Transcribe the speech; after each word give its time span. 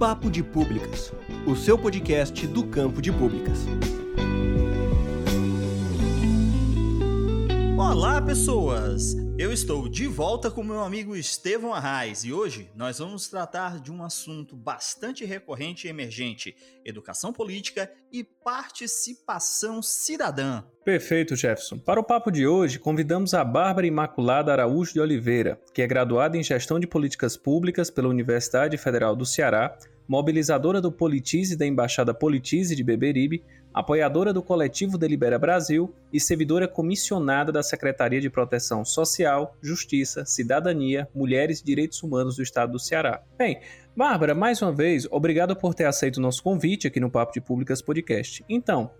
Papo 0.00 0.30
de 0.30 0.42
Públicas, 0.42 1.12
o 1.46 1.54
seu 1.54 1.76
podcast 1.76 2.46
do 2.46 2.66
campo 2.66 3.02
de 3.02 3.12
públicas. 3.12 3.66
Olá, 7.78 8.22
pessoas! 8.22 9.14
Eu 9.40 9.50
estou 9.50 9.88
de 9.88 10.06
volta 10.06 10.50
com 10.50 10.62
meu 10.62 10.80
amigo 10.80 11.16
Estevão 11.16 11.72
Arraes 11.72 12.24
e 12.24 12.32
hoje 12.32 12.70
nós 12.76 12.98
vamos 12.98 13.26
tratar 13.28 13.80
de 13.80 13.90
um 13.90 14.02
assunto 14.02 14.54
bastante 14.54 15.24
recorrente 15.24 15.86
e 15.86 15.90
emergente: 15.90 16.54
educação 16.84 17.32
política 17.32 17.90
e 18.12 18.22
participação 18.22 19.80
cidadã. 19.80 20.62
Perfeito, 20.84 21.34
Jefferson. 21.34 21.78
Para 21.78 21.98
o 21.98 22.04
papo 22.04 22.30
de 22.30 22.46
hoje, 22.46 22.78
convidamos 22.78 23.32
a 23.32 23.42
Bárbara 23.42 23.86
Imaculada 23.86 24.52
Araújo 24.52 24.92
de 24.92 25.00
Oliveira, 25.00 25.58
que 25.72 25.80
é 25.80 25.86
graduada 25.86 26.36
em 26.36 26.42
Gestão 26.42 26.78
de 26.78 26.86
Políticas 26.86 27.34
Públicas 27.34 27.90
pela 27.90 28.08
Universidade 28.08 28.76
Federal 28.76 29.16
do 29.16 29.24
Ceará, 29.24 29.74
mobilizadora 30.10 30.80
do 30.80 30.90
Politize 30.90 31.56
da 31.56 31.64
Embaixada 31.64 32.12
Politize 32.12 32.74
de 32.74 32.82
Beberibe, 32.82 33.44
apoiadora 33.72 34.32
do 34.32 34.42
coletivo 34.42 34.98
Delibera 34.98 35.38
Brasil 35.38 35.94
e 36.12 36.18
servidora 36.18 36.66
comissionada 36.66 37.52
da 37.52 37.62
Secretaria 37.62 38.20
de 38.20 38.28
Proteção 38.28 38.84
Social, 38.84 39.56
Justiça, 39.62 40.24
Cidadania, 40.24 41.08
Mulheres 41.14 41.60
e 41.60 41.64
Direitos 41.64 42.02
Humanos 42.02 42.34
do 42.34 42.42
Estado 42.42 42.72
do 42.72 42.78
Ceará. 42.80 43.22
Bem, 43.38 43.60
Bárbara, 43.96 44.34
mais 44.34 44.60
uma 44.60 44.72
vez, 44.72 45.06
obrigado 45.12 45.54
por 45.54 45.74
ter 45.74 45.84
aceito 45.84 46.16
o 46.16 46.20
nosso 46.20 46.42
convite 46.42 46.88
aqui 46.88 46.98
no 46.98 47.08
Papo 47.08 47.32
de 47.32 47.40
Públicas 47.40 47.80
Podcast. 47.80 48.44
Então, 48.48 48.90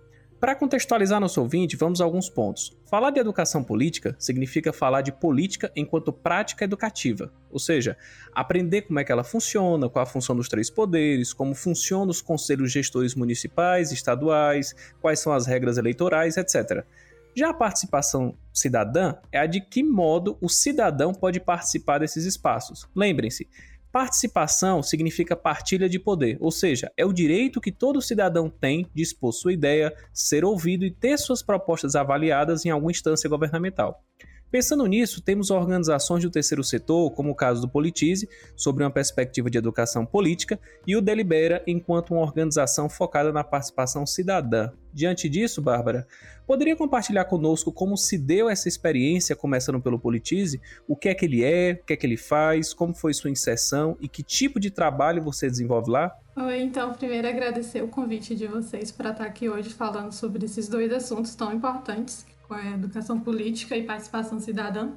para 0.41 0.55
contextualizar 0.55 1.21
nosso 1.21 1.39
ouvinte, 1.39 1.77
vamos 1.77 2.01
a 2.01 2.05
alguns 2.05 2.31
pontos. 2.31 2.75
Falar 2.87 3.11
de 3.11 3.21
educação 3.21 3.63
política 3.63 4.17
significa 4.19 4.73
falar 4.73 5.03
de 5.03 5.13
política 5.13 5.71
enquanto 5.77 6.15
prática 6.15 6.65
educativa, 6.65 7.31
ou 7.51 7.59
seja, 7.59 7.95
aprender 8.33 8.83
como 8.83 8.99
é 8.99 9.05
que 9.05 9.13
ela 9.13 9.23
funciona, 9.23 9.89
qual 9.91 10.03
a 10.03 10.07
função 10.07 10.35
dos 10.35 10.49
três 10.49 10.71
poderes, 10.71 11.35
como 11.35 11.55
funcionam 11.55 12.09
os 12.09 12.23
conselhos 12.23 12.73
gestores 12.73 13.15
municipais, 13.15 13.93
estaduais, 13.93 14.75
quais 14.99 15.21
são 15.21 15.31
as 15.31 15.47
regras 15.47 15.77
eleitorais, 15.77 16.39
etc. 16.39 16.87
Já 17.35 17.51
a 17.51 17.55
participação 17.55 18.35
cidadã 18.53 19.15
é 19.31 19.39
a 19.39 19.47
de 19.47 19.61
que 19.61 19.83
modo 19.83 20.39
o 20.41 20.49
cidadão 20.49 21.13
pode 21.13 21.39
participar 21.39 21.99
desses 21.99 22.25
espaços. 22.25 22.89
Lembrem-se, 22.97 23.47
Participação 23.93 24.85
significa 24.85 25.35
partilha 25.35 25.89
de 25.89 25.99
poder, 25.99 26.39
ou 26.41 26.53
seja, 26.53 26.93
é 26.97 27.05
o 27.05 27.13
direito 27.13 27.61
que 27.61 27.73
todo 27.73 28.01
cidadão 28.01 28.49
tem 28.49 28.87
de 28.95 29.03
expor 29.03 29.33
sua 29.33 29.53
ideia, 29.53 29.93
ser 30.13 30.45
ouvido 30.45 30.85
e 30.85 30.93
ter 30.93 31.19
suas 31.19 31.43
propostas 31.43 31.97
avaliadas 31.97 32.65
em 32.65 32.71
alguma 32.71 32.93
instância 32.93 33.29
governamental. 33.29 34.05
Pensando 34.51 34.85
nisso, 34.87 35.23
temos 35.23 35.49
organizações 35.49 36.25
do 36.25 36.31
terceiro 36.31 36.65
setor, 36.65 37.13
como 37.13 37.31
o 37.31 37.35
caso 37.37 37.61
do 37.61 37.69
Politize, 37.69 38.29
sobre 38.57 38.83
uma 38.83 38.91
perspectiva 38.91 39.49
de 39.49 39.57
educação 39.57 40.05
política, 40.05 40.59
e 40.85 40.97
o 40.97 41.01
Delibera, 41.01 41.63
enquanto 41.69 42.11
uma 42.11 42.23
organização 42.23 42.89
focada 42.89 43.33
na 43.33 43.45
participação 43.45 44.05
cidadã. 44.05 44.73
Diante 44.93 45.29
disso, 45.29 45.63
Bárbara, 45.63 46.05
poderia 46.49 46.75
compartilhar 46.75 47.27
conosco 47.27 47.71
como 47.71 47.97
se 47.97 48.19
deu 48.19 48.51
essa 48.51 48.67
experiência, 48.67 49.37
começando 49.37 49.81
pelo 49.81 50.01
Politize? 50.01 50.61
O 50.89 50.97
que 50.97 51.09
é 51.09 51.15
que 51.15 51.27
ele 51.27 51.45
é, 51.45 51.79
o 51.81 51.87
que 51.87 51.93
é 51.93 51.97
que 51.97 52.05
ele 52.05 52.17
faz, 52.17 52.75
como 52.75 52.93
foi 52.93 53.15
sua 53.15 53.31
inserção 53.31 53.97
e 54.01 54.09
que 54.09 54.25
tipo 54.25 54.59
de 54.59 54.73
trabalho 54.73 55.23
você 55.23 55.49
desenvolve 55.49 55.93
lá? 55.93 56.13
Oi, 56.37 56.61
então, 56.61 56.93
primeiro 56.93 57.29
agradecer 57.29 57.85
o 57.85 57.89
convite 57.89 58.35
de 58.35 58.49
vocês 58.49 58.91
para 58.91 59.11
estar 59.11 59.27
aqui 59.27 59.49
hoje 59.49 59.71
falando 59.71 60.11
sobre 60.11 60.45
esses 60.45 60.67
dois 60.69 60.93
assuntos 60.93 61.37
tão 61.37 61.55
importantes 61.55 62.27
com 62.51 62.55
a 62.55 62.71
educação 62.71 63.21
política 63.21 63.77
e 63.77 63.85
participação 63.85 64.41
cidadã. 64.41 64.91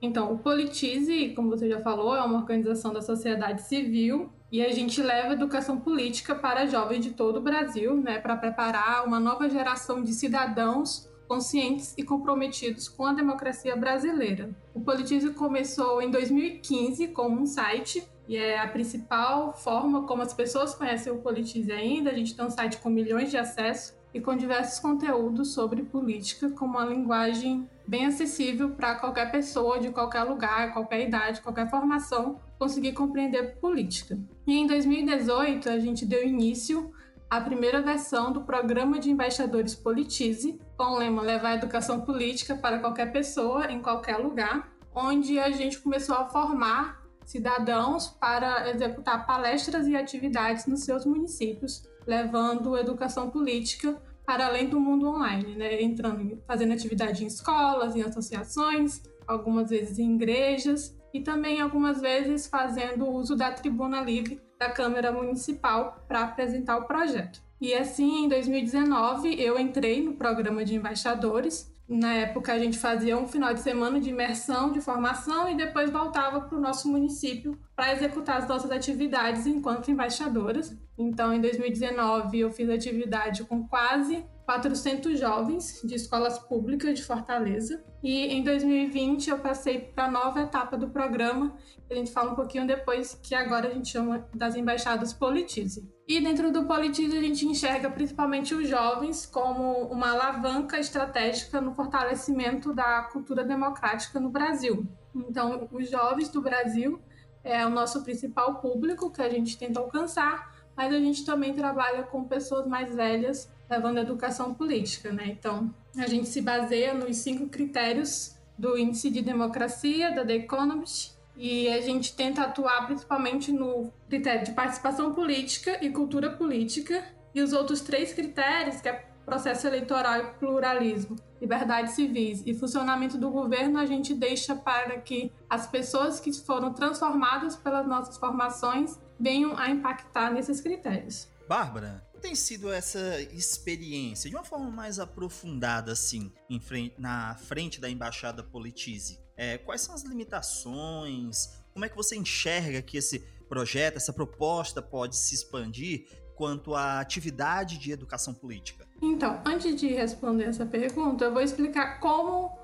Então, 0.00 0.32
o 0.32 0.38
Politize, 0.38 1.34
como 1.36 1.50
você 1.50 1.68
já 1.68 1.80
falou, 1.80 2.16
é 2.16 2.22
uma 2.22 2.38
organização 2.38 2.94
da 2.94 3.02
sociedade 3.02 3.60
civil 3.62 4.32
e 4.50 4.64
a 4.64 4.72
gente 4.72 5.02
leva 5.02 5.34
educação 5.34 5.78
política 5.78 6.34
para 6.34 6.64
jovens 6.64 7.04
de 7.04 7.10
todo 7.10 7.36
o 7.36 7.42
Brasil, 7.42 7.94
né, 7.94 8.18
para 8.18 8.34
preparar 8.36 9.06
uma 9.06 9.20
nova 9.20 9.50
geração 9.50 10.02
de 10.02 10.14
cidadãos 10.14 11.10
conscientes 11.28 11.92
e 11.98 12.02
comprometidos 12.02 12.88
com 12.88 13.04
a 13.04 13.12
democracia 13.12 13.76
brasileira. 13.76 14.48
O 14.72 14.80
Politize 14.80 15.28
começou 15.34 16.00
em 16.00 16.10
2015 16.10 17.08
como 17.08 17.38
um 17.38 17.44
site 17.44 18.02
e 18.26 18.34
é 18.34 18.58
a 18.58 18.66
principal 18.66 19.52
forma 19.52 20.06
como 20.06 20.22
as 20.22 20.32
pessoas 20.32 20.74
conhecem 20.74 21.12
o 21.12 21.18
Politize 21.18 21.70
ainda. 21.70 22.10
A 22.10 22.14
gente 22.14 22.34
tem 22.34 22.46
um 22.46 22.50
site 22.50 22.78
com 22.78 22.88
milhões 22.88 23.30
de 23.30 23.36
acessos 23.36 23.97
e 24.12 24.20
com 24.20 24.36
diversos 24.36 24.78
conteúdos 24.78 25.52
sobre 25.52 25.82
política 25.82 26.50
com 26.50 26.64
uma 26.64 26.84
linguagem 26.84 27.68
bem 27.86 28.06
acessível 28.06 28.70
para 28.70 28.96
qualquer 28.96 29.30
pessoa 29.30 29.78
de 29.78 29.90
qualquer 29.90 30.24
lugar, 30.24 30.72
qualquer 30.72 31.06
idade, 31.06 31.40
qualquer 31.40 31.70
formação 31.70 32.40
conseguir 32.58 32.92
compreender 32.92 33.56
política. 33.56 34.18
E 34.46 34.56
em 34.56 34.66
2018 34.66 35.68
a 35.68 35.78
gente 35.78 36.04
deu 36.04 36.26
início 36.26 36.92
à 37.30 37.40
primeira 37.40 37.80
versão 37.80 38.32
do 38.32 38.42
programa 38.42 38.98
de 38.98 39.10
embaixadores 39.10 39.74
Politize, 39.74 40.60
com 40.76 40.84
o 40.84 40.98
lema 40.98 41.22
levar 41.22 41.50
a 41.50 41.54
educação 41.54 42.00
política 42.00 42.56
para 42.56 42.78
qualquer 42.78 43.12
pessoa 43.12 43.70
em 43.70 43.80
qualquer 43.80 44.16
lugar, 44.16 44.72
onde 44.94 45.38
a 45.38 45.50
gente 45.50 45.78
começou 45.78 46.16
a 46.16 46.28
formar 46.28 47.02
cidadãos 47.24 48.08
para 48.08 48.70
executar 48.70 49.26
palestras 49.26 49.86
e 49.86 49.94
atividades 49.94 50.66
nos 50.66 50.80
seus 50.80 51.04
municípios 51.04 51.87
levando 52.08 52.78
educação 52.78 53.28
política 53.28 54.00
para 54.24 54.46
além 54.46 54.66
do 54.66 54.80
mundo 54.80 55.06
online, 55.06 55.54
né? 55.54 55.82
entrando, 55.82 56.42
fazendo 56.46 56.72
atividade 56.72 57.22
em 57.22 57.26
escolas, 57.26 57.94
em 57.94 58.02
associações, 58.02 59.02
algumas 59.26 59.68
vezes 59.68 59.98
em 59.98 60.14
igrejas 60.14 60.96
e 61.12 61.20
também 61.20 61.60
algumas 61.60 62.00
vezes 62.00 62.46
fazendo 62.46 63.06
uso 63.06 63.36
da 63.36 63.52
tribuna 63.52 64.00
livre 64.00 64.40
da 64.58 64.70
Câmara 64.70 65.12
Municipal 65.12 66.02
para 66.08 66.24
apresentar 66.24 66.78
o 66.78 66.86
projeto. 66.86 67.42
E 67.60 67.74
assim, 67.74 68.24
em 68.24 68.28
2019, 68.28 69.40
eu 69.40 69.58
entrei 69.58 70.02
no 70.02 70.14
programa 70.14 70.64
de 70.64 70.76
embaixadores 70.76 71.70
na 71.88 72.12
época, 72.12 72.52
a 72.52 72.58
gente 72.58 72.78
fazia 72.78 73.16
um 73.16 73.26
final 73.26 73.54
de 73.54 73.60
semana 73.60 73.98
de 73.98 74.10
imersão, 74.10 74.70
de 74.70 74.80
formação 74.80 75.48
e 75.48 75.56
depois 75.56 75.90
voltava 75.90 76.42
para 76.42 76.58
o 76.58 76.60
nosso 76.60 76.86
município 76.86 77.58
para 77.74 77.94
executar 77.94 78.36
as 78.36 78.46
nossas 78.46 78.70
atividades 78.70 79.46
enquanto 79.46 79.90
embaixadoras. 79.90 80.76
Então, 80.98 81.32
em 81.32 81.40
2019, 81.40 82.40
eu 82.40 82.50
fiz 82.50 82.68
atividade 82.68 83.42
com 83.44 83.66
quase 83.66 84.22
400 84.48 85.20
jovens 85.20 85.82
de 85.84 85.94
escolas 85.94 86.38
públicas 86.38 86.98
de 86.98 87.04
Fortaleza. 87.04 87.84
E 88.02 88.28
em 88.28 88.42
2020 88.42 89.28
eu 89.28 89.38
passei 89.40 89.78
para 89.78 90.06
a 90.06 90.10
nova 90.10 90.40
etapa 90.40 90.74
do 90.74 90.88
programa, 90.88 91.54
que 91.86 91.92
a 91.92 91.96
gente 91.96 92.10
fala 92.10 92.32
um 92.32 92.34
pouquinho 92.34 92.66
depois, 92.66 93.20
que 93.22 93.34
agora 93.34 93.68
a 93.68 93.74
gente 93.74 93.90
chama 93.90 94.26
das 94.34 94.56
embaixadas 94.56 95.12
Politize. 95.12 95.86
E 96.08 96.18
dentro 96.18 96.50
do 96.50 96.64
Politize 96.64 97.14
a 97.14 97.20
gente 97.20 97.44
enxerga 97.44 97.90
principalmente 97.90 98.54
os 98.54 98.66
jovens 98.66 99.26
como 99.26 99.82
uma 99.88 100.12
alavanca 100.12 100.78
estratégica 100.78 101.60
no 101.60 101.74
fortalecimento 101.74 102.72
da 102.72 103.02
cultura 103.02 103.44
democrática 103.44 104.18
no 104.18 104.30
Brasil. 104.30 104.86
Então, 105.14 105.68
os 105.70 105.90
jovens 105.90 106.30
do 106.30 106.40
Brasil 106.40 106.98
é 107.44 107.66
o 107.66 107.70
nosso 107.70 108.02
principal 108.02 108.62
público 108.62 109.10
que 109.10 109.20
a 109.20 109.28
gente 109.28 109.58
tenta 109.58 109.78
alcançar, 109.78 110.56
mas 110.74 110.90
a 110.90 110.98
gente 110.98 111.26
também 111.26 111.52
trabalha 111.52 112.04
com 112.04 112.24
pessoas 112.24 112.66
mais 112.66 112.94
velhas 112.94 113.57
levando 113.70 113.98
a 113.98 114.02
educação 114.02 114.54
política, 114.54 115.12
né? 115.12 115.26
Então, 115.26 115.74
a 115.96 116.06
gente 116.06 116.28
se 116.28 116.40
baseia 116.40 116.94
nos 116.94 117.16
cinco 117.18 117.48
critérios 117.48 118.36
do 118.56 118.76
índice 118.76 119.10
de 119.10 119.22
democracia 119.22 120.12
da 120.12 120.24
The 120.24 120.34
Economist 120.34 121.16
e 121.36 121.68
a 121.68 121.80
gente 121.80 122.14
tenta 122.16 122.42
atuar 122.42 122.86
principalmente 122.86 123.52
no 123.52 123.92
critério 124.08 124.44
de 124.44 124.52
participação 124.52 125.14
política 125.14 125.78
e 125.84 125.90
cultura 125.90 126.30
política 126.30 127.04
e 127.32 127.40
os 127.40 127.52
outros 127.52 127.80
três 127.80 128.12
critérios, 128.12 128.80
que 128.80 128.88
é 128.88 129.08
processo 129.24 129.66
eleitoral 129.66 130.20
e 130.20 130.26
pluralismo, 130.38 131.14
liberdades 131.40 131.92
civis 131.92 132.42
e 132.46 132.54
funcionamento 132.54 133.18
do 133.18 133.30
governo, 133.30 133.78
a 133.78 133.84
gente 133.84 134.14
deixa 134.14 134.56
para 134.56 134.98
que 134.98 135.30
as 135.48 135.66
pessoas 135.66 136.18
que 136.18 136.32
foram 136.32 136.72
transformadas 136.72 137.54
pelas 137.54 137.86
nossas 137.86 138.16
formações 138.16 138.98
venham 139.20 139.56
a 139.56 139.68
impactar 139.68 140.30
nesses 140.30 140.62
critérios. 140.62 141.28
Bárbara, 141.46 142.02
tem 142.18 142.34
sido 142.34 142.70
essa 142.70 143.20
experiência 143.32 144.28
de 144.28 144.36
uma 144.36 144.44
forma 144.44 144.70
mais 144.70 144.98
aprofundada, 144.98 145.92
assim, 145.92 146.32
frente, 146.60 146.94
na 146.98 147.34
frente 147.36 147.80
da 147.80 147.88
embaixada 147.88 148.42
Politize? 148.42 149.18
É, 149.36 149.58
quais 149.58 149.80
são 149.80 149.94
as 149.94 150.02
limitações? 150.02 151.48
Como 151.72 151.84
é 151.84 151.88
que 151.88 151.96
você 151.96 152.16
enxerga 152.16 152.82
que 152.82 152.96
esse 152.96 153.20
projeto, 153.48 153.96
essa 153.96 154.12
proposta 154.12 154.82
pode 154.82 155.16
se 155.16 155.34
expandir 155.34 156.06
quanto 156.34 156.74
à 156.74 157.00
atividade 157.00 157.78
de 157.78 157.90
educação 157.90 158.34
política? 158.34 158.86
Então, 159.00 159.40
antes 159.44 159.74
de 159.76 159.88
responder 159.88 160.44
essa 160.44 160.66
pergunta, 160.66 161.24
eu 161.24 161.32
vou 161.32 161.42
explicar 161.42 162.00
como 162.00 162.58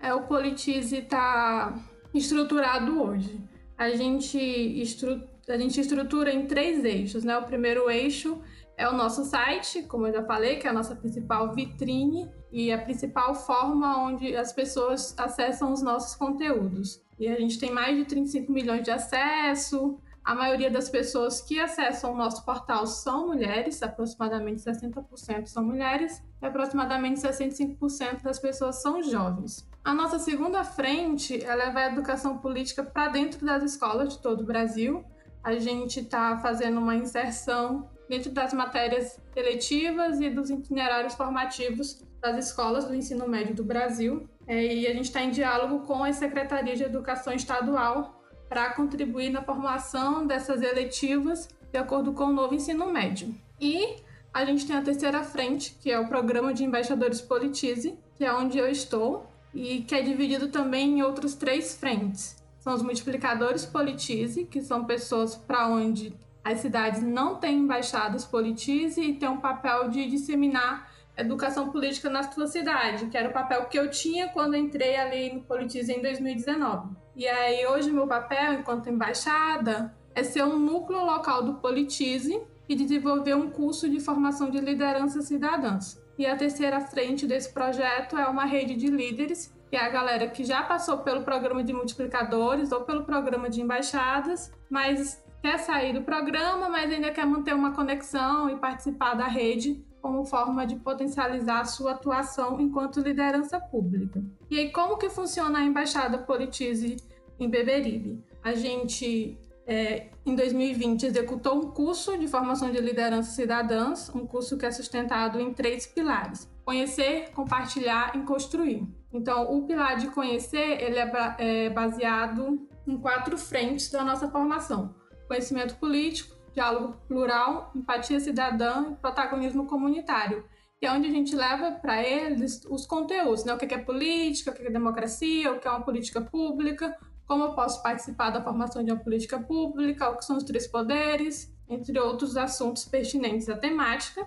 é, 0.00 0.14
o 0.14 0.22
Politize 0.22 0.96
está 0.96 1.78
estruturado 2.14 3.02
hoje. 3.02 3.40
A 3.76 3.90
gente, 3.90 4.38
estru 4.38 5.22
a 5.48 5.58
gente 5.58 5.80
estrutura 5.80 6.32
em 6.32 6.46
três 6.46 6.84
eixos, 6.84 7.24
né? 7.24 7.36
O 7.36 7.44
primeiro 7.44 7.90
eixo 7.90 8.40
é 8.80 8.88
o 8.88 8.94
nosso 8.94 9.24
site, 9.24 9.82
como 9.82 10.06
eu 10.06 10.12
já 10.14 10.24
falei, 10.24 10.56
que 10.56 10.66
é 10.66 10.70
a 10.70 10.72
nossa 10.72 10.96
principal 10.96 11.52
vitrine 11.52 12.30
e 12.50 12.72
a 12.72 12.78
principal 12.78 13.34
forma 13.34 13.98
onde 13.98 14.34
as 14.34 14.54
pessoas 14.54 15.14
acessam 15.18 15.70
os 15.70 15.82
nossos 15.82 16.16
conteúdos. 16.16 17.04
E 17.18 17.28
a 17.28 17.38
gente 17.38 17.58
tem 17.58 17.70
mais 17.70 17.94
de 17.94 18.06
35 18.06 18.50
milhões 18.50 18.82
de 18.82 18.90
acesso, 18.90 20.00
A 20.22 20.34
maioria 20.34 20.70
das 20.70 20.88
pessoas 20.88 21.40
que 21.40 21.58
acessam 21.58 22.12
o 22.12 22.16
nosso 22.16 22.44
portal 22.44 22.86
são 22.86 23.26
mulheres, 23.28 23.82
aproximadamente 23.82 24.60
60% 24.60 25.46
são 25.46 25.64
mulheres, 25.64 26.22
e 26.40 26.46
aproximadamente 26.46 27.20
65% 27.20 28.22
das 28.22 28.38
pessoas 28.38 28.82
são 28.82 29.02
jovens. 29.02 29.66
A 29.82 29.94
nossa 29.94 30.18
segunda 30.18 30.62
frente 30.62 31.42
é 31.42 31.54
levar 31.54 31.84
a 31.84 31.92
educação 31.92 32.36
política 32.36 32.84
para 32.84 33.08
dentro 33.08 33.44
das 33.44 33.62
escolas 33.62 34.10
de 34.10 34.18
todo 34.20 34.42
o 34.42 34.46
Brasil. 34.46 35.02
A 35.42 35.58
gente 35.58 36.00
está 36.00 36.36
fazendo 36.38 36.78
uma 36.78 36.94
inserção 36.94 37.88
dentro 38.10 38.32
das 38.32 38.52
matérias 38.52 39.20
eletivas 39.36 40.20
e 40.20 40.28
dos 40.28 40.50
itinerários 40.50 41.14
formativos 41.14 42.02
das 42.20 42.46
escolas 42.46 42.84
do 42.84 42.92
ensino 42.92 43.28
médio 43.28 43.54
do 43.54 43.62
Brasil. 43.62 44.28
É, 44.48 44.74
e 44.74 44.84
a 44.88 44.92
gente 44.92 45.04
está 45.04 45.22
em 45.22 45.30
diálogo 45.30 45.86
com 45.86 46.02
a 46.02 46.12
Secretaria 46.12 46.74
de 46.74 46.82
Educação 46.82 47.32
Estadual 47.32 48.20
para 48.48 48.74
contribuir 48.74 49.30
na 49.30 49.42
formação 49.42 50.26
dessas 50.26 50.60
eletivas 50.60 51.48
de 51.70 51.78
acordo 51.78 52.12
com 52.12 52.24
o 52.24 52.32
novo 52.32 52.52
ensino 52.52 52.92
médio. 52.92 53.32
E 53.60 54.02
a 54.34 54.44
gente 54.44 54.66
tem 54.66 54.76
a 54.76 54.82
terceira 54.82 55.22
frente, 55.22 55.76
que 55.80 55.88
é 55.88 56.00
o 56.00 56.08
Programa 56.08 56.52
de 56.52 56.64
Embaixadores 56.64 57.20
Politize, 57.20 57.96
que 58.16 58.24
é 58.24 58.34
onde 58.34 58.58
eu 58.58 58.68
estou, 58.68 59.24
e 59.54 59.82
que 59.82 59.94
é 59.94 60.02
dividido 60.02 60.48
também 60.48 60.98
em 60.98 61.02
outras 61.02 61.36
três 61.36 61.76
frentes. 61.76 62.36
São 62.58 62.74
os 62.74 62.82
multiplicadores 62.82 63.64
Politize, 63.64 64.46
que 64.46 64.60
são 64.60 64.84
pessoas 64.84 65.36
para 65.36 65.68
onde 65.68 66.12
as 66.44 66.58
cidades 66.60 67.02
não 67.02 67.36
têm 67.36 67.58
embaixadas 67.58 68.24
Politize 68.24 69.00
e 69.00 69.14
têm 69.14 69.28
um 69.28 69.40
papel 69.40 69.88
de 69.88 70.06
disseminar 70.08 70.90
educação 71.16 71.70
política 71.70 72.08
na 72.08 72.22
sua 72.22 72.46
cidade, 72.46 73.06
que 73.06 73.16
era 73.16 73.28
o 73.28 73.32
papel 73.32 73.66
que 73.66 73.78
eu 73.78 73.90
tinha 73.90 74.28
quando 74.28 74.56
entrei 74.56 74.96
ali 74.96 75.34
no 75.34 75.42
Politize 75.42 75.92
em 75.92 76.00
2019. 76.00 76.88
E 77.14 77.26
aí 77.26 77.66
hoje 77.66 77.90
meu 77.90 78.06
papel 78.06 78.54
enquanto 78.54 78.88
embaixada 78.88 79.94
é 80.14 80.22
ser 80.22 80.44
um 80.44 80.58
núcleo 80.58 81.04
local 81.04 81.44
do 81.44 81.54
Politize 81.54 82.40
e 82.68 82.74
desenvolver 82.74 83.34
um 83.34 83.50
curso 83.50 83.88
de 83.88 84.00
formação 84.00 84.50
de 84.50 84.58
liderança 84.58 85.20
cidadãs. 85.20 86.00
E 86.16 86.26
a 86.26 86.36
terceira 86.36 86.80
frente 86.80 87.26
desse 87.26 87.52
projeto 87.52 88.16
é 88.16 88.26
uma 88.26 88.44
rede 88.44 88.76
de 88.76 88.86
líderes, 88.88 89.52
que 89.68 89.76
é 89.76 89.84
a 89.84 89.88
galera 89.88 90.28
que 90.28 90.44
já 90.44 90.62
passou 90.62 90.98
pelo 90.98 91.22
programa 91.22 91.62
de 91.64 91.72
multiplicadores 91.72 92.72
ou 92.72 92.82
pelo 92.82 93.04
programa 93.04 93.48
de 93.48 93.60
embaixadas, 93.60 94.52
mas 94.68 95.22
quer 95.42 95.58
sair 95.58 95.92
do 95.92 96.02
programa, 96.02 96.68
mas 96.68 96.92
ainda 96.92 97.10
quer 97.10 97.26
manter 97.26 97.54
uma 97.54 97.72
conexão 97.72 98.48
e 98.50 98.56
participar 98.56 99.14
da 99.14 99.26
rede 99.26 99.84
como 100.00 100.24
forma 100.24 100.66
de 100.66 100.76
potencializar 100.76 101.60
a 101.60 101.64
sua 101.64 101.92
atuação 101.92 102.60
enquanto 102.60 103.00
liderança 103.00 103.60
pública. 103.60 104.22
E 104.50 104.58
aí, 104.58 104.70
como 104.70 104.96
que 104.96 105.10
funciona 105.10 105.58
a 105.58 105.62
Embaixada 105.62 106.18
Politize 106.18 106.96
em 107.38 107.48
Beberibe? 107.48 108.24
A 108.42 108.54
gente 108.54 109.38
é, 109.70 110.08
em 110.26 110.34
2020, 110.34 111.06
executou 111.06 111.54
um 111.54 111.70
curso 111.70 112.18
de 112.18 112.26
formação 112.26 112.72
de 112.72 112.80
liderança 112.80 113.30
cidadãs, 113.30 114.10
um 114.12 114.26
curso 114.26 114.58
que 114.58 114.66
é 114.66 114.70
sustentado 114.72 115.38
em 115.40 115.52
três 115.52 115.86
pilares: 115.86 116.50
conhecer, 116.64 117.30
compartilhar 117.32 118.16
e 118.16 118.20
construir. 118.22 118.84
Então, 119.12 119.54
o 119.54 119.66
pilar 119.66 119.96
de 119.96 120.08
conhecer 120.08 120.82
ele 120.82 120.98
é, 120.98 121.36
é 121.38 121.70
baseado 121.70 122.66
em 122.84 122.96
quatro 122.96 123.38
frentes 123.38 123.90
da 123.92 124.04
nossa 124.04 124.28
formação: 124.28 124.92
conhecimento 125.30 125.76
político, 125.76 126.36
diálogo 126.52 126.96
plural, 127.06 127.70
empatia 127.74 128.18
cidadã 128.18 128.90
e 128.90 128.96
protagonismo 128.96 129.66
comunitário 129.66 130.44
que 130.80 130.86
é 130.86 130.92
onde 130.92 131.08
a 131.08 131.10
gente 131.10 131.36
leva 131.36 131.72
para 131.72 132.02
eles 132.02 132.64
os 132.64 132.86
conteúdos, 132.86 133.44
né? 133.44 133.52
O 133.52 133.58
que 133.58 133.74
é 133.74 133.78
política, 133.78 134.50
o 134.50 134.54
que 134.54 134.66
é 134.66 134.70
democracia, 134.70 135.52
o 135.52 135.60
que 135.60 135.68
é 135.68 135.70
uma 135.70 135.82
política 135.82 136.22
pública, 136.22 136.96
como 137.26 137.44
eu 137.44 137.52
posso 137.52 137.82
participar 137.82 138.30
da 138.30 138.42
formação 138.42 138.82
de 138.82 138.90
uma 138.90 138.98
política 138.98 139.38
pública, 139.38 140.08
o 140.08 140.16
que 140.16 140.24
são 140.24 140.38
os 140.38 140.42
três 140.42 140.66
poderes, 140.66 141.54
entre 141.68 141.98
outros 142.00 142.34
assuntos 142.34 142.86
pertinentes 142.86 143.46
à 143.50 143.58
temática. 143.58 144.26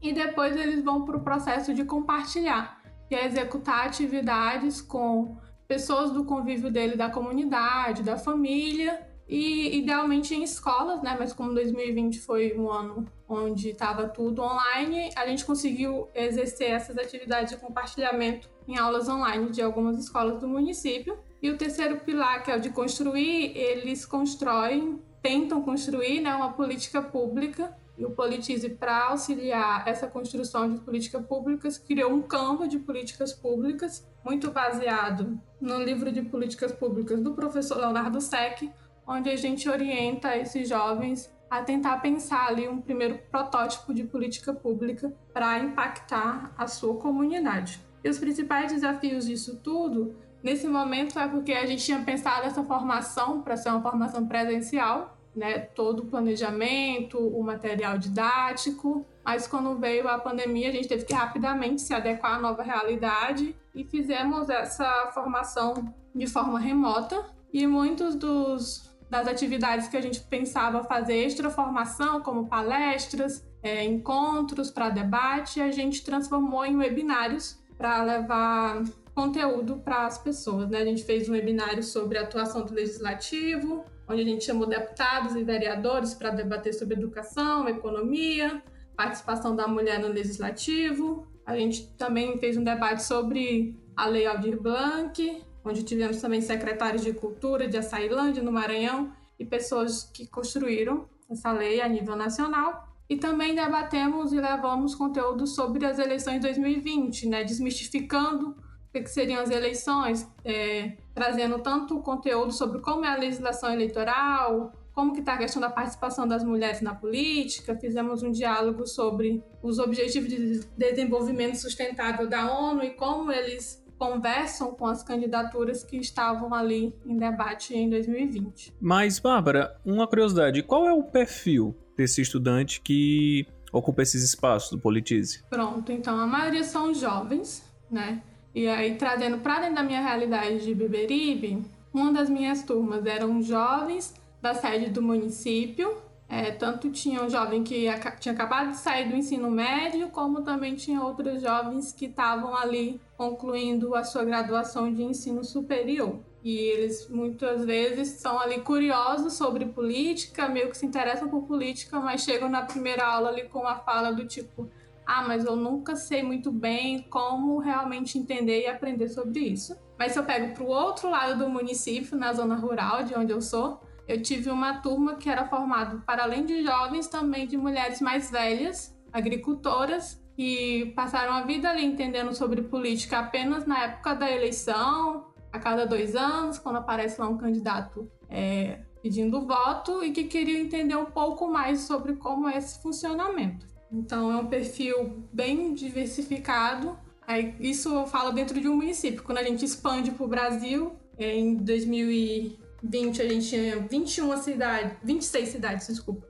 E 0.00 0.14
depois 0.14 0.56
eles 0.56 0.82
vão 0.82 1.04
para 1.04 1.18
o 1.18 1.22
processo 1.22 1.74
de 1.74 1.84
compartilhar, 1.84 2.80
que 3.06 3.14
é 3.14 3.26
executar 3.26 3.86
atividades 3.86 4.80
com 4.80 5.36
pessoas 5.68 6.10
do 6.10 6.24
convívio 6.24 6.72
dele, 6.72 6.96
da 6.96 7.10
comunidade, 7.10 8.02
da 8.02 8.16
família, 8.16 9.06
e 9.30 9.78
idealmente 9.78 10.34
em 10.34 10.42
escolas, 10.42 11.00
né? 11.02 11.16
Mas 11.16 11.32
como 11.32 11.54
2020 11.54 12.18
foi 12.18 12.52
um 12.58 12.68
ano 12.68 13.06
onde 13.28 13.70
estava 13.70 14.08
tudo 14.08 14.42
online, 14.42 15.12
a 15.14 15.24
gente 15.24 15.44
conseguiu 15.44 16.08
exercer 16.12 16.72
essas 16.72 16.98
atividades 16.98 17.54
de 17.54 17.60
compartilhamento 17.60 18.50
em 18.66 18.76
aulas 18.76 19.08
online 19.08 19.50
de 19.50 19.62
algumas 19.62 19.96
escolas 20.00 20.40
do 20.40 20.48
município. 20.48 21.16
E 21.40 21.48
o 21.48 21.56
terceiro 21.56 22.00
pilar, 22.00 22.42
que 22.42 22.50
é 22.50 22.56
o 22.56 22.60
de 22.60 22.70
construir, 22.70 23.56
eles 23.56 24.04
constroem, 24.04 25.00
tentam 25.22 25.62
construir 25.62 26.20
né, 26.20 26.34
uma 26.34 26.52
política 26.52 27.00
pública. 27.00 27.72
E 27.96 28.04
o 28.04 28.10
Politize, 28.10 28.68
para 28.68 29.10
auxiliar 29.10 29.86
essa 29.86 30.08
construção 30.08 30.68
de 30.68 30.80
políticas 30.80 31.24
públicas, 31.24 31.78
criou 31.78 32.10
um 32.10 32.22
campo 32.22 32.66
de 32.66 32.80
políticas 32.80 33.32
públicas, 33.32 34.04
muito 34.24 34.50
baseado 34.50 35.38
no 35.60 35.80
livro 35.80 36.10
de 36.10 36.22
políticas 36.22 36.72
públicas 36.72 37.20
do 37.20 37.32
professor 37.32 37.78
Leonardo 37.78 38.20
Sec, 38.20 38.70
onde 39.10 39.28
a 39.28 39.36
gente 39.36 39.68
orienta 39.68 40.36
esses 40.36 40.68
jovens 40.68 41.30
a 41.50 41.62
tentar 41.62 41.98
pensar 41.98 42.46
ali 42.46 42.68
um 42.68 42.80
primeiro 42.80 43.18
protótipo 43.30 43.92
de 43.92 44.04
política 44.04 44.54
pública 44.54 45.12
para 45.32 45.58
impactar 45.58 46.54
a 46.56 46.66
sua 46.68 46.94
comunidade. 46.94 47.80
E 48.04 48.08
os 48.08 48.18
principais 48.18 48.72
desafios 48.72 49.26
disso 49.26 49.60
tudo 49.62 50.16
Nesse 50.42 50.66
momento 50.66 51.18
é 51.18 51.28
porque 51.28 51.52
a 51.52 51.66
gente 51.66 51.84
tinha 51.84 52.02
pensado 52.02 52.46
essa 52.46 52.64
formação 52.64 53.42
para 53.42 53.56
ser 53.56 53.68
uma 53.68 53.82
formação 53.82 54.26
presencial, 54.26 55.18
né? 55.36 55.58
Todo 55.58 56.00
o 56.00 56.06
planejamento, 56.06 57.18
o 57.18 57.42
material 57.42 57.98
didático, 57.98 59.04
mas 59.22 59.46
quando 59.46 59.76
veio 59.78 60.08
a 60.08 60.18
pandemia, 60.18 60.70
a 60.70 60.72
gente 60.72 60.88
teve 60.88 61.04
que 61.04 61.12
rapidamente 61.12 61.82
se 61.82 61.92
adequar 61.92 62.36
à 62.36 62.40
nova 62.40 62.62
realidade 62.62 63.54
e 63.74 63.84
fizemos 63.84 64.48
essa 64.48 65.10
formação 65.12 65.94
de 66.14 66.26
forma 66.26 66.58
remota. 66.58 67.22
E 67.52 67.66
muitos 67.66 68.14
dos 68.14 68.89
das 69.10 69.26
atividades 69.26 69.88
que 69.88 69.96
a 69.96 70.00
gente 70.00 70.20
pensava 70.20 70.84
fazer 70.84 71.16
extra 71.24 71.50
formação, 71.50 72.20
como 72.20 72.46
palestras, 72.46 73.44
é, 73.62 73.84
encontros 73.84 74.70
para 74.70 74.88
debate, 74.88 75.60
a 75.60 75.70
gente 75.70 76.04
transformou 76.04 76.64
em 76.64 76.76
webinários 76.76 77.58
para 77.76 78.02
levar 78.04 78.82
conteúdo 79.14 79.78
para 79.78 80.06
as 80.06 80.16
pessoas. 80.16 80.70
Né? 80.70 80.78
A 80.78 80.84
gente 80.84 81.02
fez 81.02 81.28
um 81.28 81.32
webinário 81.32 81.82
sobre 81.82 82.18
a 82.18 82.22
atuação 82.22 82.64
do 82.64 82.72
legislativo, 82.72 83.84
onde 84.08 84.22
a 84.22 84.24
gente 84.24 84.44
chamou 84.44 84.66
deputados 84.66 85.34
e 85.34 85.42
vereadores 85.42 86.14
para 86.14 86.30
debater 86.30 86.72
sobre 86.72 86.94
educação, 86.94 87.68
economia, 87.68 88.62
participação 88.96 89.56
da 89.56 89.66
mulher 89.66 89.98
no 89.98 90.08
legislativo. 90.08 91.26
A 91.44 91.56
gente 91.56 91.88
também 91.98 92.38
fez 92.38 92.56
um 92.56 92.62
debate 92.62 93.02
sobre 93.02 93.76
a 93.96 94.06
Lei 94.06 94.24
Aldir 94.24 94.60
Blanc, 94.60 95.42
onde 95.64 95.82
tivemos 95.82 96.20
também 96.20 96.40
secretários 96.40 97.02
de 97.02 97.12
Cultura 97.12 97.68
de 97.68 97.76
Açailândia, 97.76 98.42
no 98.42 98.52
Maranhão, 98.52 99.12
e 99.38 99.44
pessoas 99.44 100.04
que 100.04 100.26
construíram 100.26 101.08
essa 101.30 101.52
lei 101.52 101.80
a 101.80 101.88
nível 101.88 102.16
nacional. 102.16 102.88
E 103.08 103.16
também 103.16 103.54
debatemos 103.54 104.32
e 104.32 104.40
levamos 104.40 104.94
conteúdo 104.94 105.46
sobre 105.46 105.84
as 105.84 105.98
eleições 105.98 106.36
de 106.36 106.42
2020, 106.42 107.28
né, 107.28 107.42
desmistificando 107.42 108.50
o 108.50 108.92
que 108.92 109.06
seriam 109.06 109.40
as 109.40 109.50
eleições, 109.50 110.28
é, 110.44 110.96
trazendo 111.14 111.58
tanto 111.60 112.00
conteúdo 112.00 112.52
sobre 112.52 112.80
como 112.80 113.04
é 113.04 113.08
a 113.08 113.16
legislação 113.16 113.72
eleitoral, 113.72 114.72
como 114.92 115.12
que 115.12 115.20
está 115.20 115.34
a 115.34 115.38
questão 115.38 115.60
da 115.60 115.70
participação 115.70 116.26
das 116.26 116.44
mulheres 116.44 116.80
na 116.80 116.94
política, 116.94 117.76
fizemos 117.76 118.22
um 118.22 118.30
diálogo 118.30 118.86
sobre 118.86 119.42
os 119.62 119.78
objetivos 119.78 120.28
de 120.28 120.60
desenvolvimento 120.76 121.56
sustentável 121.56 122.28
da 122.28 122.52
ONU 122.52 122.82
e 122.82 122.90
como 122.90 123.30
eles 123.30 123.82
conversam 124.00 124.72
com 124.72 124.86
as 124.86 125.02
candidaturas 125.02 125.84
que 125.84 125.98
estavam 125.98 126.54
ali 126.54 126.94
em 127.04 127.18
debate 127.18 127.76
em 127.76 127.90
2020. 127.90 128.72
Mas, 128.80 129.18
Bárbara, 129.18 129.78
uma 129.84 130.08
curiosidade, 130.08 130.62
qual 130.62 130.88
é 130.88 130.92
o 130.92 131.02
perfil 131.02 131.76
desse 131.94 132.22
estudante 132.22 132.80
que 132.80 133.46
ocupa 133.70 134.00
esses 134.00 134.24
espaços 134.24 134.70
do 134.70 134.78
Politize? 134.78 135.44
Pronto, 135.50 135.92
então 135.92 136.18
a 136.18 136.26
maioria 136.26 136.64
são 136.64 136.94
jovens, 136.94 137.62
né? 137.90 138.22
E 138.54 138.66
aí, 138.66 138.96
trazendo 138.96 139.36
para 139.38 139.60
dentro 139.60 139.74
da 139.74 139.82
minha 139.82 140.00
realidade 140.00 140.64
de 140.64 140.74
Beberibe, 140.74 141.62
uma 141.92 142.10
das 142.10 142.30
minhas 142.30 142.62
turmas 142.62 143.04
eram 143.04 143.42
jovens 143.42 144.14
da 144.40 144.54
sede 144.54 144.88
do 144.88 145.02
município. 145.02 145.94
É, 146.32 146.52
tanto 146.52 146.88
tinha 146.92 147.20
um 147.24 147.28
jovem 147.28 147.64
que 147.64 147.88
tinha 148.20 148.32
acabado 148.32 148.70
de 148.70 148.76
sair 148.76 149.08
do 149.08 149.16
ensino 149.16 149.50
médio, 149.50 150.10
como 150.10 150.42
também 150.42 150.76
tinha 150.76 151.02
outros 151.02 151.42
jovens 151.42 151.92
que 151.92 152.06
estavam 152.06 152.54
ali 152.54 153.00
concluindo 153.16 153.96
a 153.96 154.04
sua 154.04 154.24
graduação 154.24 154.94
de 154.94 155.02
ensino 155.02 155.42
superior. 155.42 156.20
E 156.44 156.56
eles 156.56 157.08
muitas 157.08 157.64
vezes 157.64 158.20
são 158.20 158.38
ali 158.38 158.60
curiosos 158.60 159.32
sobre 159.32 159.66
política, 159.66 160.48
meio 160.48 160.70
que 160.70 160.78
se 160.78 160.86
interessam 160.86 161.28
por 161.28 161.42
política, 161.42 161.98
mas 161.98 162.22
chegam 162.22 162.48
na 162.48 162.62
primeira 162.62 163.04
aula 163.04 163.30
ali 163.30 163.48
com 163.48 163.58
uma 163.58 163.74
fala 163.80 164.12
do 164.12 164.24
tipo: 164.24 164.70
ah, 165.04 165.24
mas 165.26 165.44
eu 165.44 165.56
nunca 165.56 165.96
sei 165.96 166.22
muito 166.22 166.52
bem 166.52 167.02
como 167.10 167.58
realmente 167.58 168.16
entender 168.16 168.62
e 168.62 168.66
aprender 168.68 169.08
sobre 169.08 169.40
isso. 169.40 169.76
Mas 169.98 170.12
se 170.12 170.18
eu 170.20 170.24
pego 170.24 170.54
para 170.54 170.62
o 170.62 170.68
outro 170.68 171.10
lado 171.10 171.40
do 171.40 171.50
município, 171.50 172.16
na 172.16 172.32
zona 172.32 172.54
rural 172.54 173.02
de 173.02 173.14
onde 173.14 173.32
eu 173.32 173.42
sou, 173.42 173.80
eu 174.10 174.20
tive 174.20 174.50
uma 174.50 174.80
turma 174.80 175.14
que 175.14 175.30
era 175.30 175.46
formada, 175.46 176.02
para 176.04 176.24
além 176.24 176.44
de 176.44 176.64
jovens, 176.64 177.06
também 177.06 177.46
de 177.46 177.56
mulheres 177.56 178.00
mais 178.00 178.30
velhas, 178.30 178.92
agricultoras, 179.12 180.20
que 180.34 180.92
passaram 180.96 181.32
a 181.32 181.42
vida 181.42 181.70
ali 181.70 181.84
entendendo 181.84 182.34
sobre 182.34 182.62
política 182.62 183.20
apenas 183.20 183.66
na 183.66 183.84
época 183.84 184.14
da 184.14 184.30
eleição, 184.30 185.26
a 185.52 185.58
cada 185.58 185.86
dois 185.86 186.16
anos, 186.16 186.58
quando 186.58 186.76
aparece 186.76 187.20
lá 187.20 187.28
um 187.28 187.36
candidato 187.36 188.10
é, 188.28 188.80
pedindo 189.02 189.46
voto 189.46 190.02
e 190.02 190.10
que 190.10 190.24
queriam 190.24 190.60
entender 190.60 190.96
um 190.96 191.06
pouco 191.06 191.48
mais 191.48 191.80
sobre 191.80 192.16
como 192.16 192.48
é 192.48 192.58
esse 192.58 192.82
funcionamento. 192.82 193.66
Então, 193.92 194.32
é 194.32 194.36
um 194.36 194.46
perfil 194.46 195.24
bem 195.32 195.72
diversificado. 195.74 196.98
Aí, 197.26 197.54
isso 197.60 197.94
eu 197.94 198.06
falo 198.06 198.32
dentro 198.32 198.60
de 198.60 198.68
um 198.68 198.76
município. 198.76 199.22
Quando 199.22 199.38
a 199.38 199.42
gente 199.44 199.64
expande 199.64 200.10
para 200.10 200.24
o 200.24 200.28
Brasil, 200.28 200.92
é, 201.18 201.36
em 201.36 201.54
2000 201.56 202.58
20, 202.82 203.22
a 203.22 203.28
gente 203.28 203.48
tinha 203.48 203.78
21 203.80 204.36
cidades, 204.36 204.96
26 205.02 205.48
cidades, 205.48 205.86
desculpa. 205.86 206.26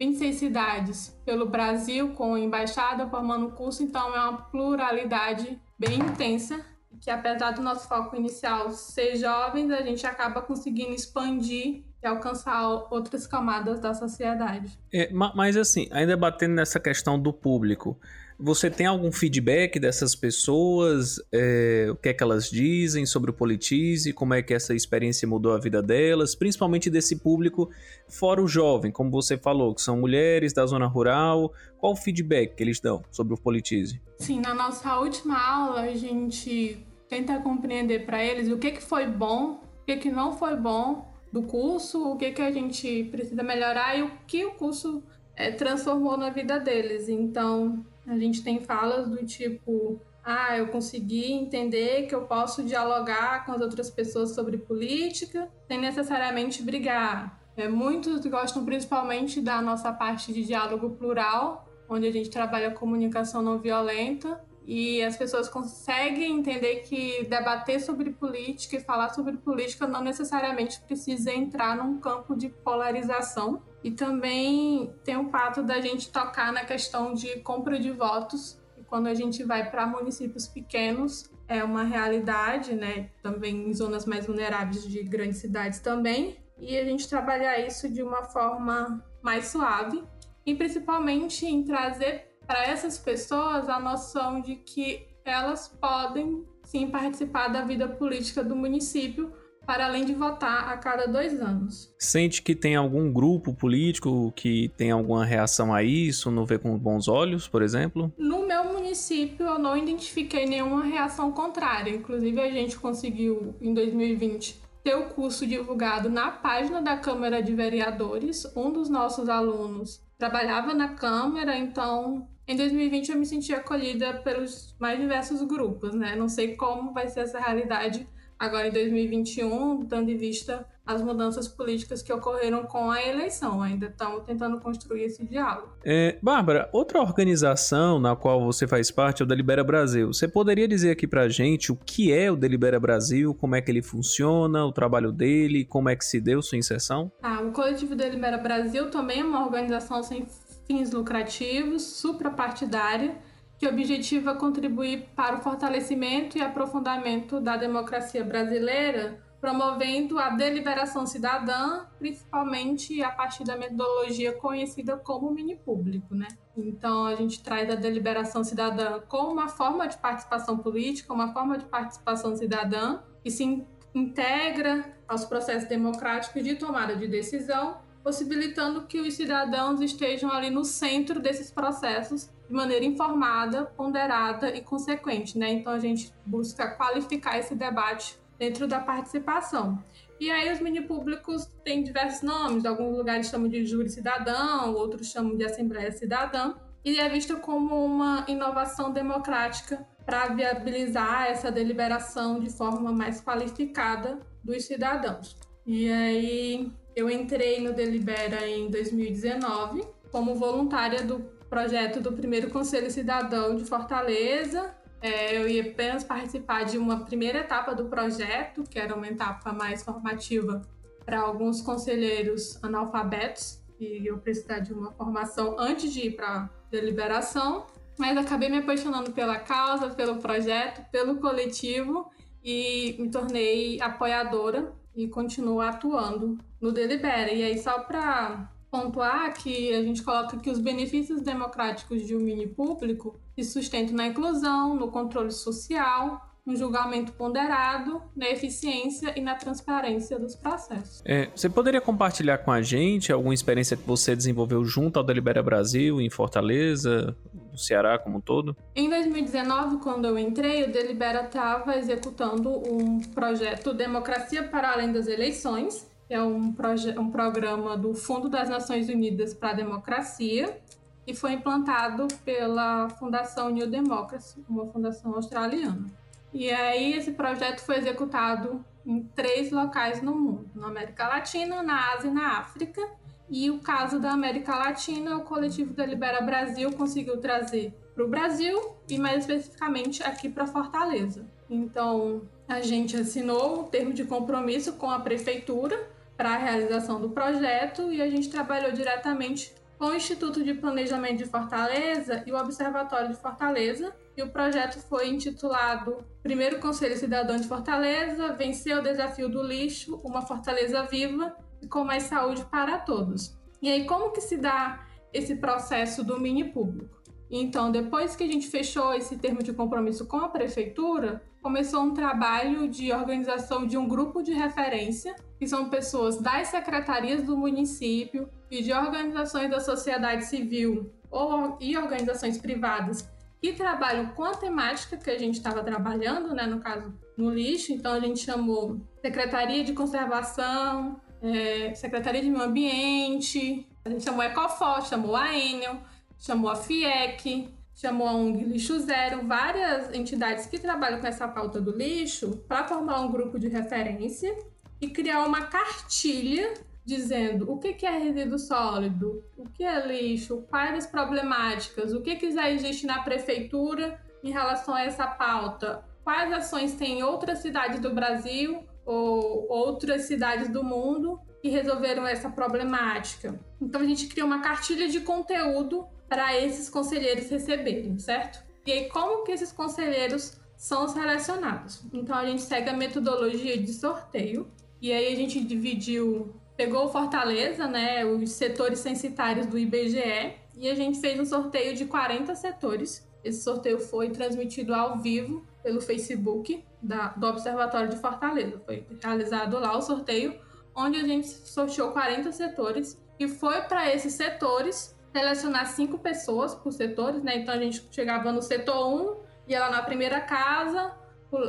26 0.00 0.36
cidades 0.36 1.20
pelo 1.26 1.46
Brasil 1.46 2.14
com 2.14 2.36
embaixada 2.38 3.06
formando 3.06 3.50
curso, 3.50 3.82
então 3.82 4.16
é 4.16 4.20
uma 4.20 4.38
pluralidade 4.44 5.60
bem 5.78 5.98
intensa, 5.98 6.64
que 7.00 7.10
apesar 7.10 7.50
do 7.50 7.60
nosso 7.60 7.86
foco 7.86 8.16
inicial 8.16 8.70
ser 8.70 9.16
jovens, 9.16 9.70
a 9.70 9.82
gente 9.82 10.06
acaba 10.06 10.40
conseguindo 10.40 10.92
expandir 10.92 11.84
e 12.02 12.06
alcançar 12.06 12.66
outras 12.90 13.26
camadas 13.26 13.78
da 13.78 13.92
sociedade. 13.92 14.78
É, 14.92 15.10
mas 15.12 15.56
assim, 15.56 15.86
ainda 15.90 16.16
batendo 16.16 16.54
nessa 16.54 16.80
questão 16.80 17.20
do 17.20 17.32
público, 17.32 17.98
você 18.40 18.70
tem 18.70 18.86
algum 18.86 19.12
feedback 19.12 19.78
dessas 19.78 20.14
pessoas? 20.14 21.20
É, 21.30 21.88
o 21.90 21.96
que 21.96 22.08
é 22.08 22.14
que 22.14 22.22
elas 22.22 22.50
dizem 22.50 23.04
sobre 23.04 23.30
o 23.30 23.34
Politize? 23.34 24.12
Como 24.14 24.32
é 24.32 24.42
que 24.42 24.54
essa 24.54 24.74
experiência 24.74 25.28
mudou 25.28 25.52
a 25.52 25.58
vida 25.58 25.82
delas? 25.82 26.34
Principalmente 26.34 26.88
desse 26.88 27.16
público 27.16 27.70
fora 28.08 28.42
o 28.42 28.48
jovem, 28.48 28.90
como 28.90 29.10
você 29.10 29.36
falou, 29.36 29.74
que 29.74 29.82
são 29.82 30.00
mulheres 30.00 30.54
da 30.54 30.64
zona 30.64 30.86
rural. 30.86 31.52
Qual 31.78 31.92
o 31.92 31.96
feedback 31.96 32.54
que 32.54 32.62
eles 32.62 32.80
dão 32.80 33.02
sobre 33.10 33.34
o 33.34 33.36
Politize? 33.36 34.00
Sim, 34.18 34.40
na 34.40 34.54
nossa 34.54 34.98
última 34.98 35.38
aula 35.38 35.82
a 35.82 35.94
gente 35.94 36.84
tenta 37.08 37.38
compreender 37.40 38.06
para 38.06 38.24
eles 38.24 38.48
o 38.48 38.56
que, 38.56 38.70
que 38.70 38.82
foi 38.82 39.06
bom, 39.06 39.60
o 39.82 39.84
que, 39.84 39.96
que 39.96 40.10
não 40.10 40.32
foi 40.32 40.56
bom 40.56 41.12
do 41.30 41.42
curso, 41.42 42.12
o 42.12 42.16
que, 42.16 42.32
que 42.32 42.42
a 42.42 42.50
gente 42.50 43.04
precisa 43.04 43.42
melhorar 43.42 43.96
e 43.98 44.02
o 44.02 44.10
que 44.26 44.44
o 44.44 44.52
curso 44.52 45.02
é, 45.40 45.50
transformou 45.50 46.18
na 46.18 46.28
vida 46.28 46.60
deles. 46.60 47.08
Então, 47.08 47.82
a 48.06 48.18
gente 48.18 48.44
tem 48.44 48.60
falas 48.60 49.08
do 49.08 49.24
tipo: 49.24 49.98
ah, 50.22 50.58
eu 50.58 50.68
consegui 50.68 51.32
entender 51.32 52.06
que 52.06 52.14
eu 52.14 52.22
posso 52.26 52.62
dialogar 52.62 53.46
com 53.46 53.52
as 53.52 53.62
outras 53.62 53.90
pessoas 53.90 54.34
sobre 54.34 54.58
política 54.58 55.48
sem 55.66 55.80
necessariamente 55.80 56.62
brigar. 56.62 57.40
É, 57.56 57.68
muitos 57.68 58.24
gostam 58.26 58.64
principalmente 58.64 59.40
da 59.40 59.62
nossa 59.62 59.90
parte 59.92 60.32
de 60.32 60.44
diálogo 60.44 60.90
plural, 60.90 61.66
onde 61.88 62.06
a 62.06 62.12
gente 62.12 62.28
trabalha 62.28 62.70
comunicação 62.70 63.40
não 63.42 63.58
violenta 63.58 64.38
e 64.66 65.02
as 65.02 65.16
pessoas 65.16 65.48
conseguem 65.48 66.38
entender 66.38 66.80
que 66.80 67.24
debater 67.24 67.80
sobre 67.80 68.10
política 68.10 68.76
e 68.76 68.80
falar 68.80 69.08
sobre 69.10 69.36
política 69.36 69.86
não 69.86 70.02
necessariamente 70.02 70.80
precisa 70.82 71.32
entrar 71.32 71.76
num 71.76 71.98
campo 71.98 72.36
de 72.36 72.48
polarização. 72.48 73.62
E 73.82 73.90
também 73.90 74.94
tem 75.02 75.16
o 75.16 75.30
fato 75.30 75.62
da 75.62 75.80
gente 75.80 76.10
tocar 76.12 76.52
na 76.52 76.64
questão 76.64 77.14
de 77.14 77.40
compra 77.40 77.78
de 77.78 77.90
votos. 77.90 78.60
E 78.78 78.84
quando 78.84 79.06
a 79.06 79.14
gente 79.14 79.42
vai 79.42 79.70
para 79.70 79.86
municípios 79.86 80.46
pequenos, 80.46 81.30
é 81.48 81.64
uma 81.64 81.82
realidade, 81.82 82.74
né? 82.74 83.10
Também 83.22 83.68
em 83.68 83.74
zonas 83.74 84.06
mais 84.06 84.26
vulneráveis 84.26 84.86
de 84.86 85.02
grandes 85.02 85.38
cidades 85.38 85.80
também. 85.80 86.36
E 86.58 86.76
a 86.76 86.84
gente 86.84 87.08
trabalhar 87.08 87.58
isso 87.58 87.88
de 87.88 88.02
uma 88.02 88.22
forma 88.24 89.02
mais 89.22 89.46
suave 89.46 90.02
e 90.44 90.54
principalmente 90.54 91.46
em 91.46 91.64
trazer 91.64 92.29
para 92.50 92.66
essas 92.66 92.98
pessoas 92.98 93.68
a 93.68 93.78
noção 93.78 94.40
de 94.40 94.56
que 94.56 95.06
elas 95.24 95.68
podem 95.68 96.44
sim 96.64 96.88
participar 96.88 97.46
da 97.46 97.62
vida 97.62 97.86
política 97.86 98.42
do 98.42 98.56
município 98.56 99.32
para 99.64 99.86
além 99.86 100.04
de 100.04 100.12
votar 100.12 100.68
a 100.68 100.76
cada 100.76 101.06
dois 101.06 101.40
anos. 101.40 101.94
Sente 101.96 102.42
que 102.42 102.56
tem 102.56 102.74
algum 102.74 103.12
grupo 103.12 103.54
político 103.54 104.32
que 104.34 104.68
tem 104.76 104.90
alguma 104.90 105.24
reação 105.24 105.72
a 105.72 105.84
isso, 105.84 106.28
não 106.28 106.44
vê 106.44 106.58
com 106.58 106.76
bons 106.76 107.06
olhos, 107.06 107.46
por 107.46 107.62
exemplo? 107.62 108.12
No 108.18 108.44
meu 108.44 108.64
município, 108.64 109.46
eu 109.46 109.56
não 109.56 109.76
identifiquei 109.76 110.44
nenhuma 110.44 110.82
reação 110.82 111.30
contrária. 111.30 111.94
Inclusive, 111.94 112.40
a 112.40 112.50
gente 112.50 112.76
conseguiu, 112.76 113.54
em 113.60 113.72
2020, 113.72 114.60
ter 114.82 114.96
o 114.96 115.10
curso 115.10 115.46
divulgado 115.46 116.10
na 116.10 116.32
página 116.32 116.82
da 116.82 116.96
Câmara 116.96 117.40
de 117.40 117.54
Vereadores. 117.54 118.44
Um 118.56 118.72
dos 118.72 118.88
nossos 118.88 119.28
alunos 119.28 120.00
trabalhava 120.18 120.74
na 120.74 120.88
Câmara, 120.88 121.56
então 121.56 122.28
em 122.50 122.56
2020 122.56 123.10
eu 123.10 123.16
me 123.16 123.24
senti 123.24 123.52
acolhida 123.52 124.12
pelos 124.24 124.74
mais 124.76 124.98
diversos 124.98 125.40
grupos, 125.42 125.94
né? 125.94 126.16
Não 126.16 126.28
sei 126.28 126.56
como 126.56 126.92
vai 126.92 127.06
ser 127.06 127.20
essa 127.20 127.38
realidade 127.38 128.08
agora 128.36 128.66
em 128.66 128.72
2021, 128.72 129.84
dando 129.84 130.10
em 130.10 130.16
vista 130.16 130.66
as 130.84 131.00
mudanças 131.00 131.46
políticas 131.46 132.02
que 132.02 132.12
ocorreram 132.12 132.64
com 132.64 132.90
a 132.90 133.00
eleição. 133.00 133.62
Ainda 133.62 133.86
estamos 133.86 134.24
tentando 134.24 134.58
construir 134.58 135.04
esse 135.04 135.24
diálogo. 135.24 135.68
É, 135.84 136.18
Bárbara, 136.20 136.68
outra 136.72 137.00
organização 137.00 138.00
na 138.00 138.16
qual 138.16 138.44
você 138.44 138.66
faz 138.66 138.90
parte 138.90 139.22
é 139.22 139.24
o 139.24 139.28
Delibera 139.28 139.62
Brasil. 139.62 140.08
Você 140.08 140.26
poderia 140.26 140.66
dizer 140.66 140.90
aqui 140.90 141.06
pra 141.06 141.28
gente 141.28 141.70
o 141.70 141.76
que 141.76 142.12
é 142.12 142.32
o 142.32 142.36
Delibera 142.36 142.80
Brasil, 142.80 143.32
como 143.32 143.54
é 143.54 143.60
que 143.60 143.70
ele 143.70 143.82
funciona, 143.82 144.64
o 144.64 144.72
trabalho 144.72 145.12
dele, 145.12 145.64
como 145.64 145.88
é 145.88 145.94
que 145.94 146.04
se 146.04 146.20
deu 146.20 146.42
sua 146.42 146.58
inserção? 146.58 147.12
Ah, 147.22 147.40
o 147.42 147.52
Coletivo 147.52 147.94
Delibera 147.94 148.38
Brasil 148.38 148.90
também 148.90 149.20
é 149.20 149.24
uma 149.24 149.44
organização 149.44 150.02
sem 150.02 150.26
fins 150.70 150.92
lucrativos, 150.92 151.82
suprapartidária, 151.82 153.18
que 153.58 153.66
objetiva 153.66 154.36
contribuir 154.36 155.08
para 155.16 155.36
o 155.36 155.40
fortalecimento 155.40 156.38
e 156.38 156.40
aprofundamento 156.40 157.40
da 157.40 157.56
democracia 157.56 158.22
brasileira, 158.22 159.20
promovendo 159.40 160.16
a 160.20 160.30
deliberação 160.30 161.04
cidadã, 161.06 161.86
principalmente 161.98 163.02
a 163.02 163.10
partir 163.10 163.42
da 163.42 163.56
metodologia 163.56 164.32
conhecida 164.32 164.96
como 164.96 165.32
mini 165.32 165.56
público, 165.56 166.14
né? 166.14 166.28
Então 166.56 167.04
a 167.04 167.16
gente 167.16 167.42
traz 167.42 167.68
a 167.68 167.74
deliberação 167.74 168.44
cidadã 168.44 169.00
como 169.08 169.32
uma 169.32 169.48
forma 169.48 169.88
de 169.88 169.98
participação 169.98 170.56
política, 170.56 171.12
uma 171.12 171.32
forma 171.32 171.58
de 171.58 171.64
participação 171.64 172.36
cidadã 172.36 173.00
que 173.24 173.30
se 173.30 173.66
integra 173.92 174.84
aos 175.08 175.24
processos 175.24 175.68
democráticos 175.68 176.44
de 176.44 176.54
tomada 176.54 176.94
de 176.94 177.08
decisão 177.08 177.89
possibilitando 178.02 178.86
que 178.86 179.00
os 179.00 179.14
cidadãos 179.14 179.80
estejam 179.80 180.30
ali 180.30 180.50
no 180.50 180.64
centro 180.64 181.20
desses 181.20 181.50
processos 181.50 182.30
de 182.48 182.54
maneira 182.54 182.84
informada, 182.84 183.66
ponderada 183.76 184.54
e 184.54 184.60
consequente, 184.60 185.38
né? 185.38 185.50
Então 185.50 185.72
a 185.72 185.78
gente 185.78 186.12
busca 186.26 186.68
qualificar 186.68 187.38
esse 187.38 187.54
debate 187.54 188.18
dentro 188.38 188.66
da 188.66 188.80
participação. 188.80 189.82
E 190.18 190.30
aí 190.30 190.52
os 190.52 190.60
mini 190.60 190.82
públicos 190.82 191.46
têm 191.64 191.82
diversos 191.82 192.22
nomes, 192.22 192.64
alguns 192.64 192.96
lugares 192.96 193.28
chamam 193.28 193.48
de 193.48 193.64
júri 193.64 193.88
cidadão, 193.88 194.74
outros 194.74 195.08
chamam 195.10 195.36
de 195.36 195.44
assembleia 195.44 195.92
cidadã, 195.92 196.54
e 196.84 196.98
é 196.98 197.08
visto 197.08 197.36
como 197.38 197.84
uma 197.84 198.24
inovação 198.26 198.92
democrática 198.92 199.86
para 200.04 200.28
viabilizar 200.28 201.26
essa 201.26 201.50
deliberação 201.52 202.40
de 202.40 202.50
forma 202.50 202.90
mais 202.92 203.20
qualificada 203.20 204.18
dos 204.42 204.64
cidadãos. 204.64 205.36
E 205.64 205.90
aí 205.90 206.72
eu 206.94 207.08
entrei 207.08 207.60
no 207.60 207.72
Delibera 207.72 208.46
em 208.46 208.70
2019 208.70 209.84
como 210.10 210.34
voluntária 210.34 211.02
do 211.02 211.20
projeto 211.48 212.00
do 212.00 212.12
primeiro 212.12 212.50
Conselho 212.50 212.90
Cidadão 212.90 213.56
de 213.56 213.64
Fortaleza. 213.64 214.74
É, 215.00 215.36
eu 215.36 215.48
ia 215.48 215.62
apenas 215.62 216.04
participar 216.04 216.64
de 216.64 216.76
uma 216.76 217.04
primeira 217.04 217.38
etapa 217.38 217.74
do 217.74 217.86
projeto, 217.86 218.64
que 218.64 218.78
era 218.78 218.94
uma 218.94 219.06
etapa 219.06 219.52
mais 219.52 219.82
formativa 219.82 220.62
para 221.04 221.20
alguns 221.20 221.62
conselheiros 221.62 222.62
analfabetos, 222.62 223.60
e 223.80 224.06
eu 224.06 224.18
precisar 224.18 224.58
de 224.58 224.72
uma 224.74 224.92
formação 224.92 225.56
antes 225.58 225.92
de 225.92 226.08
ir 226.08 226.16
para 226.16 226.50
deliberação. 226.70 227.66
Mas 227.98 228.16
acabei 228.16 228.48
me 228.48 228.58
apaixonando 228.58 229.12
pela 229.12 229.38
causa, 229.38 229.90
pelo 229.90 230.16
projeto, 230.16 230.84
pelo 230.90 231.16
coletivo 231.16 232.10
e 232.42 232.96
me 232.98 233.10
tornei 233.10 233.80
apoiadora 233.80 234.72
e 234.94 235.08
continuo 235.08 235.60
atuando 235.60 236.38
no 236.60 236.72
Delibera. 236.72 237.32
E 237.32 237.42
aí, 237.42 237.58
só 237.58 237.80
para 237.80 238.50
pontuar 238.70 239.34
que 239.34 239.74
a 239.74 239.82
gente 239.82 240.02
coloca 240.02 240.38
que 240.38 240.50
os 240.50 240.60
benefícios 240.60 241.22
democráticos 241.22 242.06
de 242.06 242.14
um 242.14 242.20
mini 242.20 242.46
público 242.46 243.18
se 243.34 243.44
sustentam 243.44 243.96
na 243.96 244.06
inclusão, 244.06 244.76
no 244.76 244.88
controle 244.90 245.32
social, 245.32 246.29
no 246.46 246.56
julgamento 246.56 247.12
ponderado, 247.12 248.02
na 248.16 248.28
eficiência 248.28 249.12
e 249.16 249.20
na 249.20 249.34
transparência 249.34 250.18
dos 250.18 250.34
processos. 250.34 251.02
É, 251.04 251.30
você 251.34 251.48
poderia 251.48 251.80
compartilhar 251.80 252.38
com 252.38 252.50
a 252.50 252.62
gente 252.62 253.12
alguma 253.12 253.34
experiência 253.34 253.76
que 253.76 253.86
você 253.86 254.16
desenvolveu 254.16 254.64
junto 254.64 254.98
ao 254.98 255.04
Delibera 255.04 255.42
Brasil, 255.42 256.00
em 256.00 256.10
Fortaleza, 256.10 257.16
no 257.50 257.58
Ceará 257.58 257.98
como 257.98 258.18
um 258.18 258.20
todo? 258.20 258.56
Em 258.74 258.88
2019, 258.88 259.78
quando 259.78 260.06
eu 260.06 260.18
entrei, 260.18 260.64
o 260.64 260.72
Delibera 260.72 261.24
estava 261.24 261.76
executando 261.76 262.50
um 262.50 263.00
projeto 263.00 263.74
Democracia 263.74 264.42
para 264.42 264.72
Além 264.72 264.92
das 264.92 265.06
Eleições, 265.06 265.88
é 266.08 266.20
um, 266.20 266.54
um 266.98 267.10
programa 267.10 267.76
do 267.76 267.94
Fundo 267.94 268.28
das 268.28 268.48
Nações 268.48 268.88
Unidas 268.88 269.32
para 269.32 269.50
a 269.50 269.54
Democracia, 269.54 270.58
e 271.06 271.14
foi 271.14 271.32
implantado 271.32 272.06
pela 272.24 272.88
Fundação 272.90 273.50
New 273.50 273.68
Democracy, 273.68 274.44
uma 274.48 274.66
fundação 274.66 275.14
australiana. 275.14 275.86
E 276.32 276.50
aí 276.50 276.94
esse 276.94 277.12
projeto 277.12 277.60
foi 277.60 277.78
executado 277.78 278.64
em 278.86 279.02
três 279.14 279.50
locais 279.50 280.00
no 280.00 280.14
mundo, 280.14 280.50
na 280.54 280.68
América 280.68 281.06
Latina, 281.08 281.62
na 281.62 281.92
Ásia 281.92 282.08
e 282.08 282.14
na 282.14 282.38
África. 282.38 282.80
E 283.28 283.50
o 283.50 283.60
caso 283.60 284.00
da 284.00 284.12
América 284.12 284.56
Latina, 284.56 285.16
o 285.16 285.22
coletivo 285.22 285.72
Delibera 285.72 286.20
Brasil 286.20 286.72
conseguiu 286.72 287.18
trazer 287.18 287.72
para 287.94 288.04
o 288.04 288.08
Brasil 288.08 288.76
e 288.88 288.98
mais 288.98 289.20
especificamente 289.20 290.02
aqui 290.02 290.28
para 290.28 290.46
Fortaleza. 290.46 291.26
Então 291.48 292.22
a 292.48 292.60
gente 292.60 292.96
assinou 292.96 293.60
o 293.60 293.64
termo 293.64 293.92
de 293.92 294.04
compromisso 294.04 294.72
com 294.74 294.90
a 294.90 294.98
prefeitura 294.98 295.88
para 296.16 296.34
a 296.34 296.36
realização 296.36 297.00
do 297.00 297.10
projeto 297.10 297.92
e 297.92 298.02
a 298.02 298.10
gente 298.10 298.28
trabalhou 298.28 298.72
diretamente 298.72 299.54
com 299.78 299.86
o 299.86 299.94
Instituto 299.94 300.44
de 300.44 300.52
Planejamento 300.52 301.18
de 301.18 301.24
Fortaleza 301.24 302.22
e 302.26 302.32
o 302.32 302.36
Observatório 302.36 303.08
de 303.08 303.16
Fortaleza. 303.16 303.94
E 304.20 304.22
o 304.22 304.28
projeto 304.28 304.78
foi 304.80 305.08
intitulado 305.08 306.04
Primeiro 306.22 306.60
Conselho 306.60 306.94
Cidadão 306.94 307.38
de 307.38 307.48
Fortaleza, 307.48 308.34
Vencer 308.34 308.76
o 308.76 308.82
Desafio 308.82 309.30
do 309.30 309.42
Lixo, 309.42 309.98
uma 310.04 310.20
Fortaleza 310.20 310.82
Viva 310.82 311.34
e 311.62 311.66
com 311.66 311.84
mais 311.84 312.02
saúde 312.02 312.44
para 312.44 312.76
todos. 312.80 313.34
E 313.62 313.70
aí, 313.70 313.86
como 313.86 314.12
que 314.12 314.20
se 314.20 314.36
dá 314.36 314.86
esse 315.10 315.36
processo 315.36 316.04
do 316.04 316.20
mini 316.20 316.44
público? 316.44 317.00
Então, 317.30 317.72
depois 317.72 318.14
que 318.14 318.22
a 318.22 318.26
gente 318.26 318.48
fechou 318.48 318.92
esse 318.92 319.16
termo 319.16 319.42
de 319.42 319.54
compromisso 319.54 320.06
com 320.06 320.18
a 320.18 320.28
prefeitura, 320.28 321.22
começou 321.40 321.80
um 321.80 321.94
trabalho 321.94 322.68
de 322.68 322.92
organização 322.92 323.66
de 323.66 323.78
um 323.78 323.88
grupo 323.88 324.22
de 324.22 324.34
referência, 324.34 325.16
que 325.38 325.48
são 325.48 325.70
pessoas 325.70 326.20
das 326.20 326.48
secretarias 326.48 327.22
do 327.22 327.38
município 327.38 328.28
e 328.50 328.62
de 328.62 328.70
organizações 328.70 329.50
da 329.50 329.60
sociedade 329.60 330.26
civil 330.26 330.92
ou, 331.10 331.56
e 331.58 331.74
organizações 331.74 332.36
privadas 332.36 333.08
que 333.40 333.52
trabalham 333.54 334.06
com 334.08 334.24
a 334.24 334.34
temática 334.34 334.96
que 334.96 335.10
a 335.10 335.18
gente 335.18 335.36
estava 335.36 335.62
trabalhando, 335.62 336.34
né, 336.34 336.46
no 336.46 336.60
caso, 336.60 336.92
no 337.16 337.30
lixo. 337.30 337.72
Então, 337.72 337.92
a 337.92 338.00
gente 338.00 338.20
chamou 338.20 338.78
Secretaria 339.00 339.64
de 339.64 339.72
Conservação, 339.72 341.00
é, 341.22 341.74
Secretaria 341.74 342.20
de 342.20 342.28
Meio 342.28 342.44
Ambiente, 342.44 343.66
a 343.84 343.88
gente 343.88 344.04
chamou 344.04 344.20
a 344.20 344.26
Ecofor, 344.26 344.86
chamou 344.86 345.16
a 345.16 345.34
Enel, 345.34 345.80
chamou 346.18 346.50
a 346.50 346.56
FIEC, 346.56 347.48
chamou 347.74 348.06
a 348.06 348.12
ONG 348.12 348.44
Lixo 348.44 348.78
Zero, 348.78 349.26
várias 349.26 349.94
entidades 349.94 350.44
que 350.44 350.58
trabalham 350.58 351.00
com 351.00 351.06
essa 351.06 351.26
pauta 351.26 351.60
do 351.60 351.74
lixo, 351.74 352.44
para 352.46 352.68
formar 352.68 353.00
um 353.00 353.10
grupo 353.10 353.38
de 353.38 353.48
referência 353.48 354.36
e 354.80 354.88
criar 354.88 355.24
uma 355.24 355.46
cartilha 355.46 356.52
dizendo 356.84 357.50
o 357.50 357.58
que 357.58 357.84
é 357.84 357.98
resíduo 357.98 358.38
sólido, 358.38 359.24
o 359.36 359.48
que 359.48 359.64
é 359.64 359.86
lixo, 359.86 360.44
quais 360.48 360.84
as 360.84 360.86
problemáticas, 360.86 361.92
o 361.92 362.00
que, 362.00 362.16
que 362.16 362.30
já 362.30 362.50
existe 362.50 362.86
na 362.86 363.02
prefeitura 363.02 364.00
em 364.22 364.30
relação 364.30 364.74
a 364.74 364.82
essa 364.82 365.06
pauta, 365.06 365.84
quais 366.02 366.32
ações 366.32 366.74
tem 366.74 366.98
em 366.98 367.02
outras 367.02 367.38
cidades 367.38 367.80
do 367.80 367.94
Brasil 367.94 368.64
ou 368.84 369.46
outras 369.48 370.02
cidades 370.02 370.48
do 370.48 370.64
mundo 370.64 371.20
que 371.40 371.48
resolveram 371.48 372.06
essa 372.06 372.28
problemática. 372.28 373.38
Então 373.60 373.80
a 373.80 373.86
gente 373.86 374.06
cria 374.08 374.24
uma 374.24 374.40
cartilha 374.40 374.88
de 374.88 375.00
conteúdo 375.00 375.86
para 376.08 376.36
esses 376.36 376.68
conselheiros 376.68 377.30
receberem, 377.30 377.98
certo? 377.98 378.42
E 378.66 378.72
aí, 378.72 378.88
como 378.88 379.24
que 379.24 379.32
esses 379.32 379.52
conselheiros 379.52 380.38
são 380.56 380.88
selecionados? 380.88 381.82
Então, 381.92 382.16
a 382.16 382.26
gente 382.26 382.42
segue 382.42 382.68
a 382.68 382.76
metodologia 382.76 383.56
de 383.56 383.72
sorteio, 383.72 384.50
e 384.80 384.92
aí 384.92 385.12
a 385.12 385.16
gente 385.16 385.42
dividiu, 385.42 386.34
pegou 386.60 386.90
Fortaleza, 386.90 387.66
né, 387.66 388.04
os 388.04 388.32
setores 388.32 388.80
censitários 388.80 389.46
do 389.46 389.58
IBGE, 389.58 390.34
e 390.54 390.68
a 390.68 390.74
gente 390.74 391.00
fez 391.00 391.18
um 391.18 391.24
sorteio 391.24 391.74
de 391.74 391.86
40 391.86 392.34
setores. 392.34 393.08
Esse 393.24 393.42
sorteio 393.42 393.78
foi 393.78 394.10
transmitido 394.10 394.74
ao 394.74 394.98
vivo 394.98 395.42
pelo 395.62 395.80
Facebook 395.80 396.62
da, 396.82 397.08
do 397.16 397.26
Observatório 397.28 397.88
de 397.88 397.96
Fortaleza. 397.96 398.60
Foi 398.66 398.86
realizado 399.02 399.58
lá 399.58 399.74
o 399.74 399.80
sorteio, 399.80 400.38
onde 400.74 400.98
a 400.98 401.02
gente 401.02 401.28
sorteou 401.28 401.92
40 401.92 402.30
setores, 402.30 403.00
e 403.18 403.26
foi 403.26 403.62
para 403.62 403.90
esses 403.94 404.12
setores 404.12 404.94
selecionar 405.14 405.66
cinco 405.66 405.98
pessoas 405.98 406.54
por 406.54 406.72
setores, 406.72 407.22
né? 407.22 407.38
Então 407.38 407.54
a 407.54 407.58
gente 407.58 407.88
chegava 407.90 408.30
no 408.32 408.42
setor 408.42 408.86
1, 408.86 409.16
ia 409.48 409.60
lá 409.60 409.70
na 409.70 409.82
primeira 409.82 410.20
casa, 410.20 410.92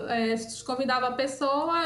é, 0.10 0.36
convidava 0.66 1.08
a 1.08 1.12
pessoa, 1.14 1.80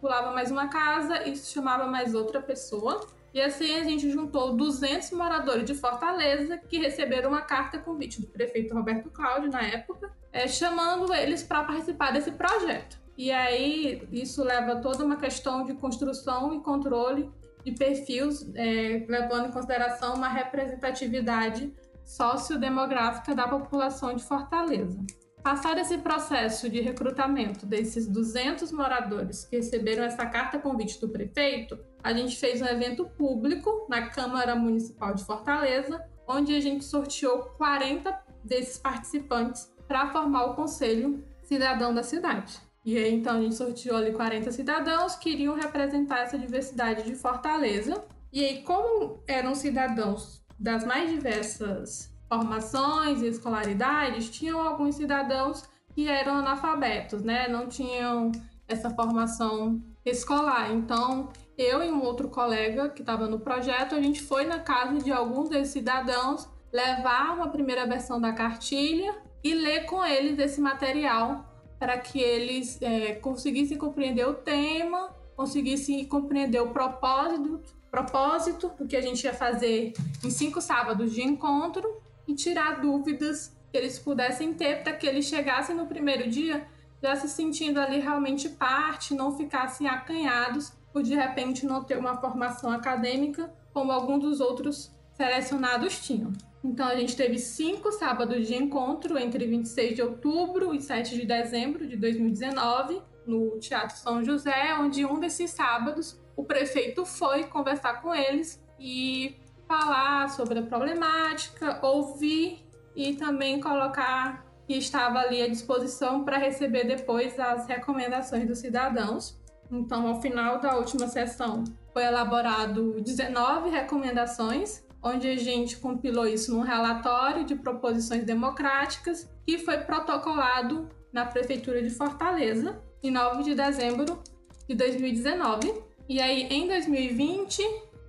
pulava 0.00 0.32
mais 0.32 0.50
uma 0.50 0.68
casa 0.68 1.28
e 1.28 1.36
chamava 1.36 1.86
mais 1.86 2.14
outra 2.14 2.40
pessoa. 2.40 3.06
E 3.32 3.40
assim 3.40 3.74
a 3.76 3.82
gente 3.82 4.08
juntou 4.10 4.54
200 4.54 5.10
moradores 5.10 5.64
de 5.64 5.74
Fortaleza 5.74 6.56
que 6.56 6.78
receberam 6.78 7.30
uma 7.30 7.42
carta 7.42 7.78
convite 7.78 8.20
do 8.20 8.28
prefeito 8.28 8.72
Roberto 8.72 9.10
Cláudio 9.10 9.50
na 9.50 9.62
época, 9.62 10.12
é, 10.32 10.46
chamando 10.46 11.12
eles 11.12 11.42
para 11.42 11.64
participar 11.64 12.12
desse 12.12 12.30
projeto. 12.30 12.96
E 13.16 13.30
aí 13.32 14.06
isso 14.12 14.42
leva 14.42 14.76
toda 14.76 15.04
uma 15.04 15.16
questão 15.16 15.64
de 15.64 15.74
construção 15.74 16.54
e 16.54 16.60
controle 16.60 17.30
de 17.64 17.72
perfis, 17.72 18.48
é, 18.54 19.04
levando 19.08 19.48
em 19.48 19.52
consideração 19.52 20.14
uma 20.14 20.28
representatividade 20.28 21.72
sociodemográfica 22.04 23.34
da 23.34 23.48
população 23.48 24.14
de 24.14 24.22
Fortaleza. 24.22 25.00
Passado 25.44 25.78
esse 25.78 25.98
processo 25.98 26.70
de 26.70 26.80
recrutamento 26.80 27.66
desses 27.66 28.08
200 28.08 28.72
moradores 28.72 29.44
que 29.44 29.56
receberam 29.56 30.02
essa 30.02 30.24
carta 30.24 30.58
convite 30.58 30.98
do 30.98 31.10
prefeito, 31.10 31.78
a 32.02 32.14
gente 32.14 32.34
fez 32.34 32.62
um 32.62 32.64
evento 32.64 33.04
público 33.04 33.86
na 33.86 34.08
Câmara 34.08 34.56
Municipal 34.56 35.14
de 35.14 35.22
Fortaleza, 35.22 36.02
onde 36.26 36.56
a 36.56 36.60
gente 36.62 36.82
sorteou 36.82 37.42
40 37.58 38.10
desses 38.42 38.78
participantes 38.78 39.70
para 39.86 40.10
formar 40.10 40.46
o 40.46 40.54
Conselho 40.54 41.22
Cidadão 41.42 41.92
da 41.92 42.02
cidade. 42.02 42.58
E 42.82 42.96
aí, 42.96 43.14
então, 43.14 43.36
a 43.36 43.42
gente 43.42 43.54
sorteou 43.54 43.98
ali 43.98 44.14
40 44.14 44.50
cidadãos 44.50 45.14
que 45.14 45.28
iriam 45.28 45.54
representar 45.54 46.20
essa 46.20 46.38
diversidade 46.38 47.02
de 47.02 47.14
Fortaleza. 47.14 48.02
E 48.32 48.42
aí, 48.42 48.62
como 48.62 49.22
eram 49.28 49.54
cidadãos 49.54 50.42
das 50.58 50.86
mais 50.86 51.10
diversas 51.10 52.13
formações 52.28 53.22
e 53.22 53.28
escolaridades, 53.28 54.30
tinham 54.30 54.60
alguns 54.60 54.96
cidadãos 54.96 55.64
que 55.94 56.08
eram 56.08 56.36
analfabetos, 56.36 57.22
né? 57.22 57.48
Não 57.48 57.68
tinham 57.68 58.32
essa 58.66 58.90
formação 58.90 59.82
escolar. 60.04 60.72
Então, 60.72 61.28
eu 61.56 61.82
e 61.82 61.90
um 61.90 62.02
outro 62.02 62.28
colega 62.28 62.88
que 62.88 63.02
estava 63.02 63.26
no 63.26 63.38
projeto, 63.38 63.94
a 63.94 64.00
gente 64.00 64.22
foi 64.22 64.44
na 64.44 64.58
casa 64.58 64.98
de 64.98 65.12
alguns 65.12 65.48
desses 65.48 65.72
cidadãos 65.72 66.48
levar 66.72 67.34
uma 67.34 67.48
primeira 67.48 67.86
versão 67.86 68.20
da 68.20 68.32
cartilha 68.32 69.14
e 69.42 69.54
ler 69.54 69.84
com 69.84 70.04
eles 70.04 70.38
esse 70.38 70.60
material 70.60 71.44
para 71.78 71.98
que 71.98 72.18
eles 72.20 72.80
é, 72.82 73.14
conseguissem 73.14 73.76
compreender 73.76 74.26
o 74.26 74.34
tema, 74.34 75.14
conseguissem 75.36 76.04
compreender 76.06 76.60
o 76.60 76.70
propósito, 76.70 77.60
propósito 77.90 78.72
do 78.76 78.88
que 78.88 78.96
a 78.96 79.00
gente 79.00 79.22
ia 79.22 79.34
fazer 79.34 79.92
em 80.24 80.30
cinco 80.30 80.60
sábados 80.60 81.12
de 81.12 81.22
encontro 81.22 82.02
e 82.26 82.34
tirar 82.34 82.80
dúvidas 82.80 83.56
que 83.70 83.78
eles 83.78 83.98
pudessem 83.98 84.54
ter 84.54 84.82
para 84.82 84.92
que 84.92 85.06
eles 85.06 85.26
chegassem 85.26 85.74
no 85.74 85.86
primeiro 85.86 86.28
dia 86.28 86.66
já 87.02 87.14
se 87.16 87.28
sentindo 87.28 87.78
ali 87.78 88.00
realmente 88.00 88.48
parte, 88.48 89.14
não 89.14 89.36
ficassem 89.36 89.86
acanhados 89.86 90.72
por 90.90 91.02
de 91.02 91.14
repente 91.14 91.66
não 91.66 91.84
ter 91.84 91.98
uma 91.98 92.16
formação 92.16 92.70
acadêmica 92.70 93.52
como 93.74 93.92
alguns 93.92 94.20
dos 94.20 94.40
outros 94.40 94.90
selecionados 95.12 96.00
tinham. 96.00 96.32
Então 96.64 96.86
a 96.86 96.96
gente 96.96 97.14
teve 97.14 97.38
cinco 97.38 97.92
sábados 97.92 98.46
de 98.46 98.54
encontro 98.54 99.18
entre 99.18 99.46
26 99.46 99.96
de 99.96 100.02
outubro 100.02 100.74
e 100.74 100.80
7 100.80 101.14
de 101.14 101.26
dezembro 101.26 101.86
de 101.86 101.94
2019 101.96 103.02
no 103.26 103.58
Teatro 103.58 103.96
São 103.98 104.24
José, 104.24 104.74
onde 104.80 105.04
um 105.04 105.20
desses 105.20 105.50
sábados 105.50 106.18
o 106.34 106.42
prefeito 106.42 107.04
foi 107.04 107.44
conversar 107.44 108.00
com 108.00 108.14
eles 108.14 108.62
e 108.80 109.36
falar 109.74 110.30
sobre 110.30 110.60
a 110.60 110.62
problemática, 110.62 111.80
ouvir 111.82 112.64
e 112.94 113.14
também 113.14 113.60
colocar 113.60 114.46
que 114.66 114.74
estava 114.74 115.18
ali 115.18 115.42
à 115.42 115.48
disposição 115.48 116.24
para 116.24 116.38
receber 116.38 116.84
depois 116.84 117.38
as 117.38 117.66
recomendações 117.66 118.46
dos 118.46 118.58
cidadãos. 118.58 119.36
Então, 119.70 120.06
ao 120.06 120.22
final 120.22 120.60
da 120.60 120.76
última 120.76 121.08
sessão, 121.08 121.64
foi 121.92 122.04
elaborado 122.04 123.00
19 123.00 123.70
recomendações 123.70 124.84
onde 125.02 125.28
a 125.28 125.36
gente 125.36 125.76
compilou 125.76 126.26
isso 126.26 126.54
num 126.54 126.62
relatório 126.62 127.44
de 127.44 127.56
proposições 127.56 128.24
democráticas 128.24 129.28
que 129.44 129.58
foi 129.58 129.78
protocolado 129.78 130.88
na 131.12 131.26
Prefeitura 131.26 131.82
de 131.82 131.90
Fortaleza 131.90 132.80
em 133.02 133.10
9 133.10 133.42
de 133.42 133.54
dezembro 133.54 134.22
de 134.66 134.74
2019. 134.74 135.74
E 136.08 136.20
aí, 136.20 136.44
em 136.44 136.66
2020, 136.68 137.60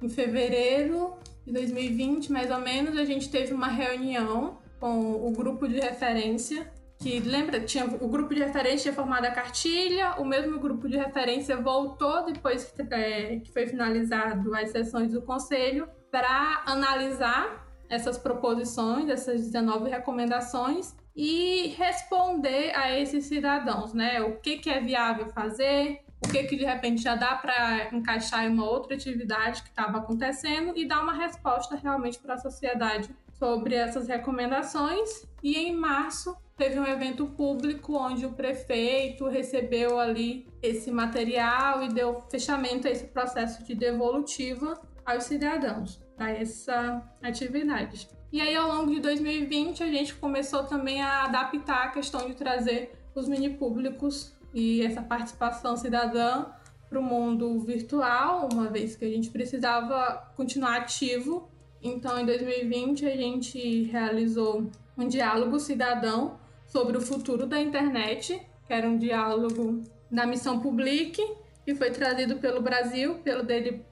em 0.01 0.10
fevereiro 0.10 1.15
de 1.45 1.51
2020, 1.51 2.31
mais 2.31 2.49
ou 2.49 2.60
menos, 2.60 2.97
a 2.97 3.05
gente 3.05 3.29
teve 3.29 3.53
uma 3.53 3.67
reunião 3.67 4.58
com 4.79 5.27
o 5.27 5.31
grupo 5.31 5.67
de 5.67 5.79
referência 5.79 6.71
que 6.97 7.19
lembra, 7.19 7.60
tinha 7.60 7.86
o 7.86 8.08
grupo 8.08 8.34
de 8.34 8.41
referência 8.41 8.84
tinha 8.84 8.93
formado 8.93 9.25
a 9.25 9.31
cartilha, 9.31 10.15
o 10.17 10.25
mesmo 10.25 10.60
grupo 10.60 10.88
de 10.88 10.97
referência 10.97 11.58
voltou 11.58 12.25
depois 12.25 12.71
que, 12.71 12.81
é, 12.93 13.39
que 13.39 13.51
foi 13.51 13.67
finalizado 13.67 14.55
as 14.55 14.69
sessões 14.69 15.12
do 15.12 15.21
conselho 15.21 15.88
para 16.10 16.63
analisar 16.65 17.67
essas 17.89 18.17
proposições, 18.17 19.10
essas 19.10 19.41
19 19.41 19.89
recomendações 19.89 20.95
e 21.15 21.67
responder 21.77 22.75
a 22.75 22.97
esses 22.97 23.25
cidadãos, 23.25 23.93
né? 23.93 24.21
O 24.21 24.39
que, 24.39 24.58
que 24.58 24.69
é 24.69 24.81
viável 24.81 25.27
fazer, 25.29 26.01
o 26.23 26.30
que, 26.30 26.43
que 26.43 26.56
de 26.56 26.65
repente 26.65 27.01
já 27.01 27.15
dá 27.15 27.36
para 27.36 27.89
encaixar 27.93 28.45
em 28.45 28.49
uma 28.49 28.69
outra 28.69 28.95
atividade 28.95 29.62
que 29.63 29.69
estava 29.69 29.97
acontecendo 29.97 30.73
e 30.75 30.88
dar 30.88 31.01
uma 31.01 31.13
resposta 31.13 31.75
realmente 31.75 32.19
para 32.19 32.36
a 32.36 32.38
sociedade 32.38 33.10
sobre 33.34 33.75
essas 33.75 34.08
recomendações. 34.08 35.28
E 35.43 35.56
em 35.56 35.75
março 35.75 36.36
teve 36.58 36.80
um 36.80 36.86
evento 36.86 37.25
público 37.28 37.97
onde 37.97 38.25
o 38.25 38.32
prefeito 38.32 39.28
recebeu 39.28 39.99
ali 39.99 40.47
esse 40.62 40.89
material 40.89 41.84
e 41.84 41.89
deu 41.89 42.21
fechamento 42.30 42.88
a 42.88 42.91
esse 42.91 43.06
processo 43.06 43.63
de 43.63 43.75
devolutiva 43.75 44.82
aos 45.06 45.25
cidadãos 45.25 46.01
para 46.15 46.32
essa 46.32 47.04
atividade. 47.21 48.08
E 48.32 48.41
aí, 48.41 48.56
ao 48.56 48.67
longo 48.67 48.91
de 48.91 48.99
2020, 48.99 49.84
a 49.84 49.88
gente 49.88 50.15
começou 50.15 50.63
também 50.63 51.01
a 51.01 51.23
adaptar 51.23 51.86
a 51.86 51.89
questão 51.89 52.28
de 52.28 52.34
trazer 52.34 52.91
os 53.13 53.30
mini 53.30 53.49
públicos 53.49 54.35
e 54.55 54.81
essa 54.81 55.01
participação 55.01 55.75
cidadã 55.75 56.45
para 56.89 56.97
o 56.97 57.03
mundo 57.03 57.59
virtual, 57.59 58.47
uma 58.51 58.69
vez 58.69 58.95
que 58.95 59.03
a 59.03 59.09
gente 59.09 59.29
precisava 59.29 60.31
continuar 60.37 60.77
ativo. 60.77 61.49
Então, 61.83 62.17
em 62.17 62.25
2020, 62.25 63.05
a 63.05 63.17
gente 63.17 63.83
realizou 63.83 64.71
um 64.97 65.07
diálogo 65.07 65.59
cidadão 65.59 66.39
sobre 66.65 66.97
o 66.97 67.01
futuro 67.01 67.45
da 67.45 67.59
internet, 67.59 68.41
que 68.65 68.73
era 68.73 68.87
um 68.87 68.97
diálogo 68.97 69.83
da 70.09 70.25
Missão 70.25 70.61
Public, 70.61 71.21
que 71.65 71.75
foi 71.75 71.91
trazido 71.91 72.37
pelo 72.37 72.61
Brasil, 72.61 73.15
pelo 73.15 73.43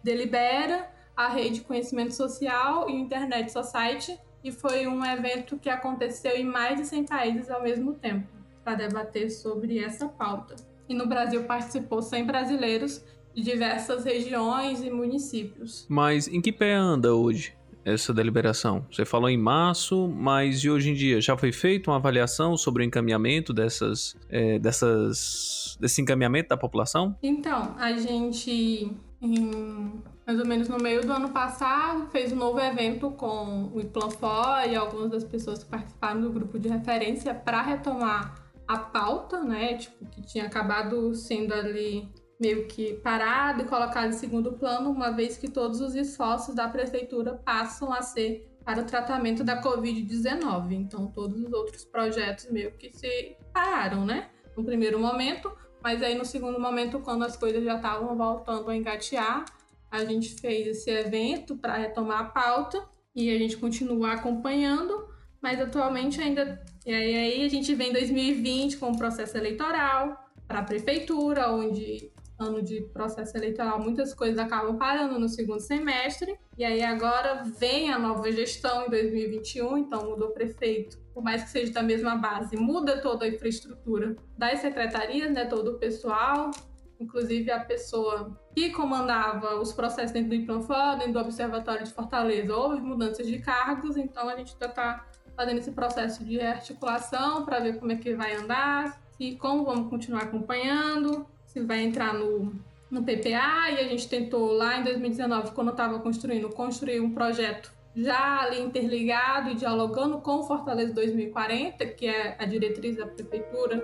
Delibera, 0.02 0.90
a 1.16 1.28
Rede 1.28 1.62
Conhecimento 1.62 2.14
Social 2.14 2.90
e 2.90 2.94
Internet 2.94 3.52
Society, 3.52 4.18
e 4.44 4.52
foi 4.52 4.88
um 4.88 5.04
evento 5.06 5.58
que 5.58 5.70
aconteceu 5.70 6.38
em 6.38 6.46
mais 6.46 6.78
de 6.78 6.86
100 6.86 7.06
países 7.06 7.50
ao 7.50 7.62
mesmo 7.62 7.94
tempo, 7.94 8.28
para 8.64 8.76
debater 8.76 9.30
sobre 9.30 9.80
essa 9.80 10.08
pauta. 10.08 10.56
E 10.88 10.94
no 10.94 11.08
Brasil 11.08 11.44
participou 11.44 12.02
100 12.02 12.26
brasileiros 12.26 13.04
de 13.34 13.42
diversas 13.42 14.04
regiões 14.04 14.84
e 14.84 14.90
municípios. 14.90 15.86
Mas 15.90 16.28
em 16.28 16.42
que 16.42 16.52
pé 16.52 16.74
anda 16.74 17.16
hoje 17.16 17.54
essa 17.86 18.14
deliberação? 18.14 18.86
Você 18.92 19.06
falou 19.06 19.30
em 19.30 19.38
março, 19.38 20.08
mas 20.08 20.64
e 20.64 20.70
hoje 20.70 20.92
em 20.92 20.94
dia 20.94 21.20
já 21.20 21.36
foi 21.36 21.52
feita 21.52 21.90
uma 21.90 21.98
avaliação 21.98 22.56
sobre 22.56 22.84
o 22.84 22.86
encaminhamento 22.86 23.54
dessas, 23.54 24.16
é, 24.30 24.60
dessas, 24.60 25.78
desse 25.80 26.02
encaminhamento 26.02 26.50
da 26.50 26.58
população? 26.58 27.18
Então, 27.22 27.76
a 27.78 27.94
gente 27.94 28.92
em 29.24 30.04
mais 30.26 30.40
ou 30.40 30.46
menos 30.46 30.70
no 30.70 30.78
meio 30.78 31.06
do 31.06 31.12
ano 31.12 31.30
passado, 31.30 32.08
fez 32.12 32.32
um 32.32 32.36
novo 32.36 32.60
evento 32.60 33.12
com 33.12 33.70
o 33.74 33.80
Iplanfor 33.80 34.64
e 34.70 34.76
algumas 34.76 35.10
das 35.10 35.24
pessoas 35.24 35.64
que 35.64 35.70
participaram 35.70 36.22
do 36.22 36.30
grupo 36.30 36.60
de 36.60 36.70
referência 36.70 37.34
para 37.34 37.62
retomar 37.62 38.43
a 38.74 38.80
pauta, 38.80 39.42
né? 39.42 39.78
Tipo, 39.78 40.06
que 40.06 40.22
tinha 40.22 40.46
acabado 40.46 41.14
sendo 41.16 41.54
ali 41.54 42.12
meio 42.40 42.68
que 42.68 42.96
parado 42.96 43.62
e 43.62 43.66
colocado 43.66 44.10
em 44.10 44.14
segundo 44.14 44.54
plano, 44.54 44.92
uma 44.92 45.12
vez 45.12 45.38
que 45.38 45.50
todos 45.50 45.80
os 45.80 45.96
esforços 45.96 46.54
da 46.54 46.68
prefeitura 46.68 47.36
passam 47.36 47.94
a 47.94 48.02
ser 48.02 48.50
para 48.66 48.82
o 48.82 48.86
tratamento 48.86 49.44
da 49.44 49.62
Covid-19. 49.62 50.72
Então, 50.72 51.08
todos 51.08 51.42
os 51.42 51.54
outros 51.54 51.86
projetos 51.86 52.50
meio 52.52 52.72
que 52.74 52.92
se 52.92 53.36
pararam, 53.54 54.06
né? 54.06 54.30
No 54.58 54.64
primeiro 54.64 55.00
momento, 55.00 55.52
mas 55.82 56.02
aí 56.02 56.16
no 56.16 56.26
segundo 56.26 56.60
momento, 56.60 57.00
quando 57.00 57.24
as 57.24 57.36
coisas 57.36 57.64
já 57.64 57.76
estavam 57.76 58.16
voltando 58.16 58.70
a 58.70 58.76
engatear, 58.76 59.46
a 59.92 60.04
gente 60.06 60.40
fez 60.40 60.68
esse 60.68 60.90
evento 60.90 61.56
para 61.58 61.76
retomar 61.76 62.22
a 62.22 62.26
pauta 62.26 62.84
e 63.16 63.30
a 63.30 63.38
gente 63.38 63.58
continua 63.58 64.14
acompanhando, 64.14 65.08
mas 65.42 65.60
atualmente 65.60 66.20
ainda. 66.22 66.64
E 66.86 66.94
aí 66.94 67.46
a 67.46 67.50
gente 67.50 67.74
vem 67.76 67.94
2020 67.94 68.78
com 68.78 68.92
o 68.92 68.98
processo 68.98 69.38
eleitoral 69.38 70.30
para 70.48 70.60
a 70.60 70.64
prefeitura, 70.64 71.50
onde 71.50 72.12
ano 72.38 72.62
de 72.62 72.82
processo 72.94 73.38
eleitoral 73.38 73.80
muitas 73.80 74.14
coisas 74.14 74.38
acabam 74.38 74.78
parando 74.78 75.20
no 75.20 75.30
segundo 75.30 75.62
semestre. 75.62 76.38
E 76.58 76.66
aí 76.66 76.82
agora 76.84 77.44
vem 77.58 77.92
a 77.92 77.98
nova 77.98 78.32
gestão 78.32 78.86
em 78.86 78.90
2021, 78.90 79.78
então 79.78 80.10
mudou 80.10 80.32
prefeito. 80.32 80.98
Por 81.14 81.24
mais 81.24 81.44
que 81.44 81.50
seja 81.52 81.72
da 81.72 81.84
mesma 81.84 82.16
base, 82.16 82.58
muda 82.58 83.02
toda 83.02 83.26
a 83.26 83.28
infraestrutura 83.28 84.16
das 84.38 84.60
secretarias, 84.60 85.32
né, 85.32 85.46
todo 85.46 85.72
o 85.72 85.80
pessoal, 85.80 86.52
inclusive 87.00 87.52
a 87.52 87.60
pessoa 87.60 88.38
que 88.56 88.72
comandava 88.72 89.60
os 89.60 89.72
processos 89.72 90.12
dentro 90.12 90.30
do 90.30 90.36
Implanfor, 90.36 90.98
dentro 90.98 91.14
do 91.14 91.20
Observatório 91.20 91.84
de 91.86 91.94
Fortaleza, 91.94 92.56
houve 92.56 92.82
mudanças 92.82 93.28
de 93.28 93.40
cargos, 93.40 93.96
então 93.96 94.28
a 94.28 94.36
gente 94.36 94.54
está 94.54 95.08
fazendo 95.36 95.60
esse 95.60 95.72
processo 95.72 96.24
de 96.24 96.40
articulação 96.40 97.46
para 97.46 97.60
ver 97.60 97.80
como 97.80 97.92
é 97.92 97.96
que 97.96 98.14
vai 98.14 98.36
andar 98.36 99.02
e 99.20 99.36
como 99.36 99.64
vamos 99.64 99.90
continuar 99.90 100.24
acompanhando, 100.24 101.26
se 101.46 101.62
vai 101.62 101.82
entrar 101.82 102.14
no, 102.14 102.54
no 102.90 103.04
PPA, 103.04 103.72
e 103.72 103.80
a 103.80 103.88
gente 103.88 104.08
tentou 104.08 104.52
lá 104.52 104.80
em 104.80 104.84
2019, 104.84 105.52
quando 105.52 105.72
estava 105.72 106.00
construindo, 106.00 106.50
construir 106.50 107.00
um 107.00 107.14
projeto 107.14 107.72
já 107.96 108.42
ali 108.42 108.62
interligado 108.62 109.52
e 109.52 109.56
dialogando 109.56 110.20
com 110.20 110.40
o 110.40 110.44
Fortaleza 110.44 110.94
2040, 110.94 111.86
que 111.88 112.08
é 112.08 112.36
a 112.40 112.46
diretriz 112.46 112.98
da 112.98 113.06
prefeitura 113.06 113.84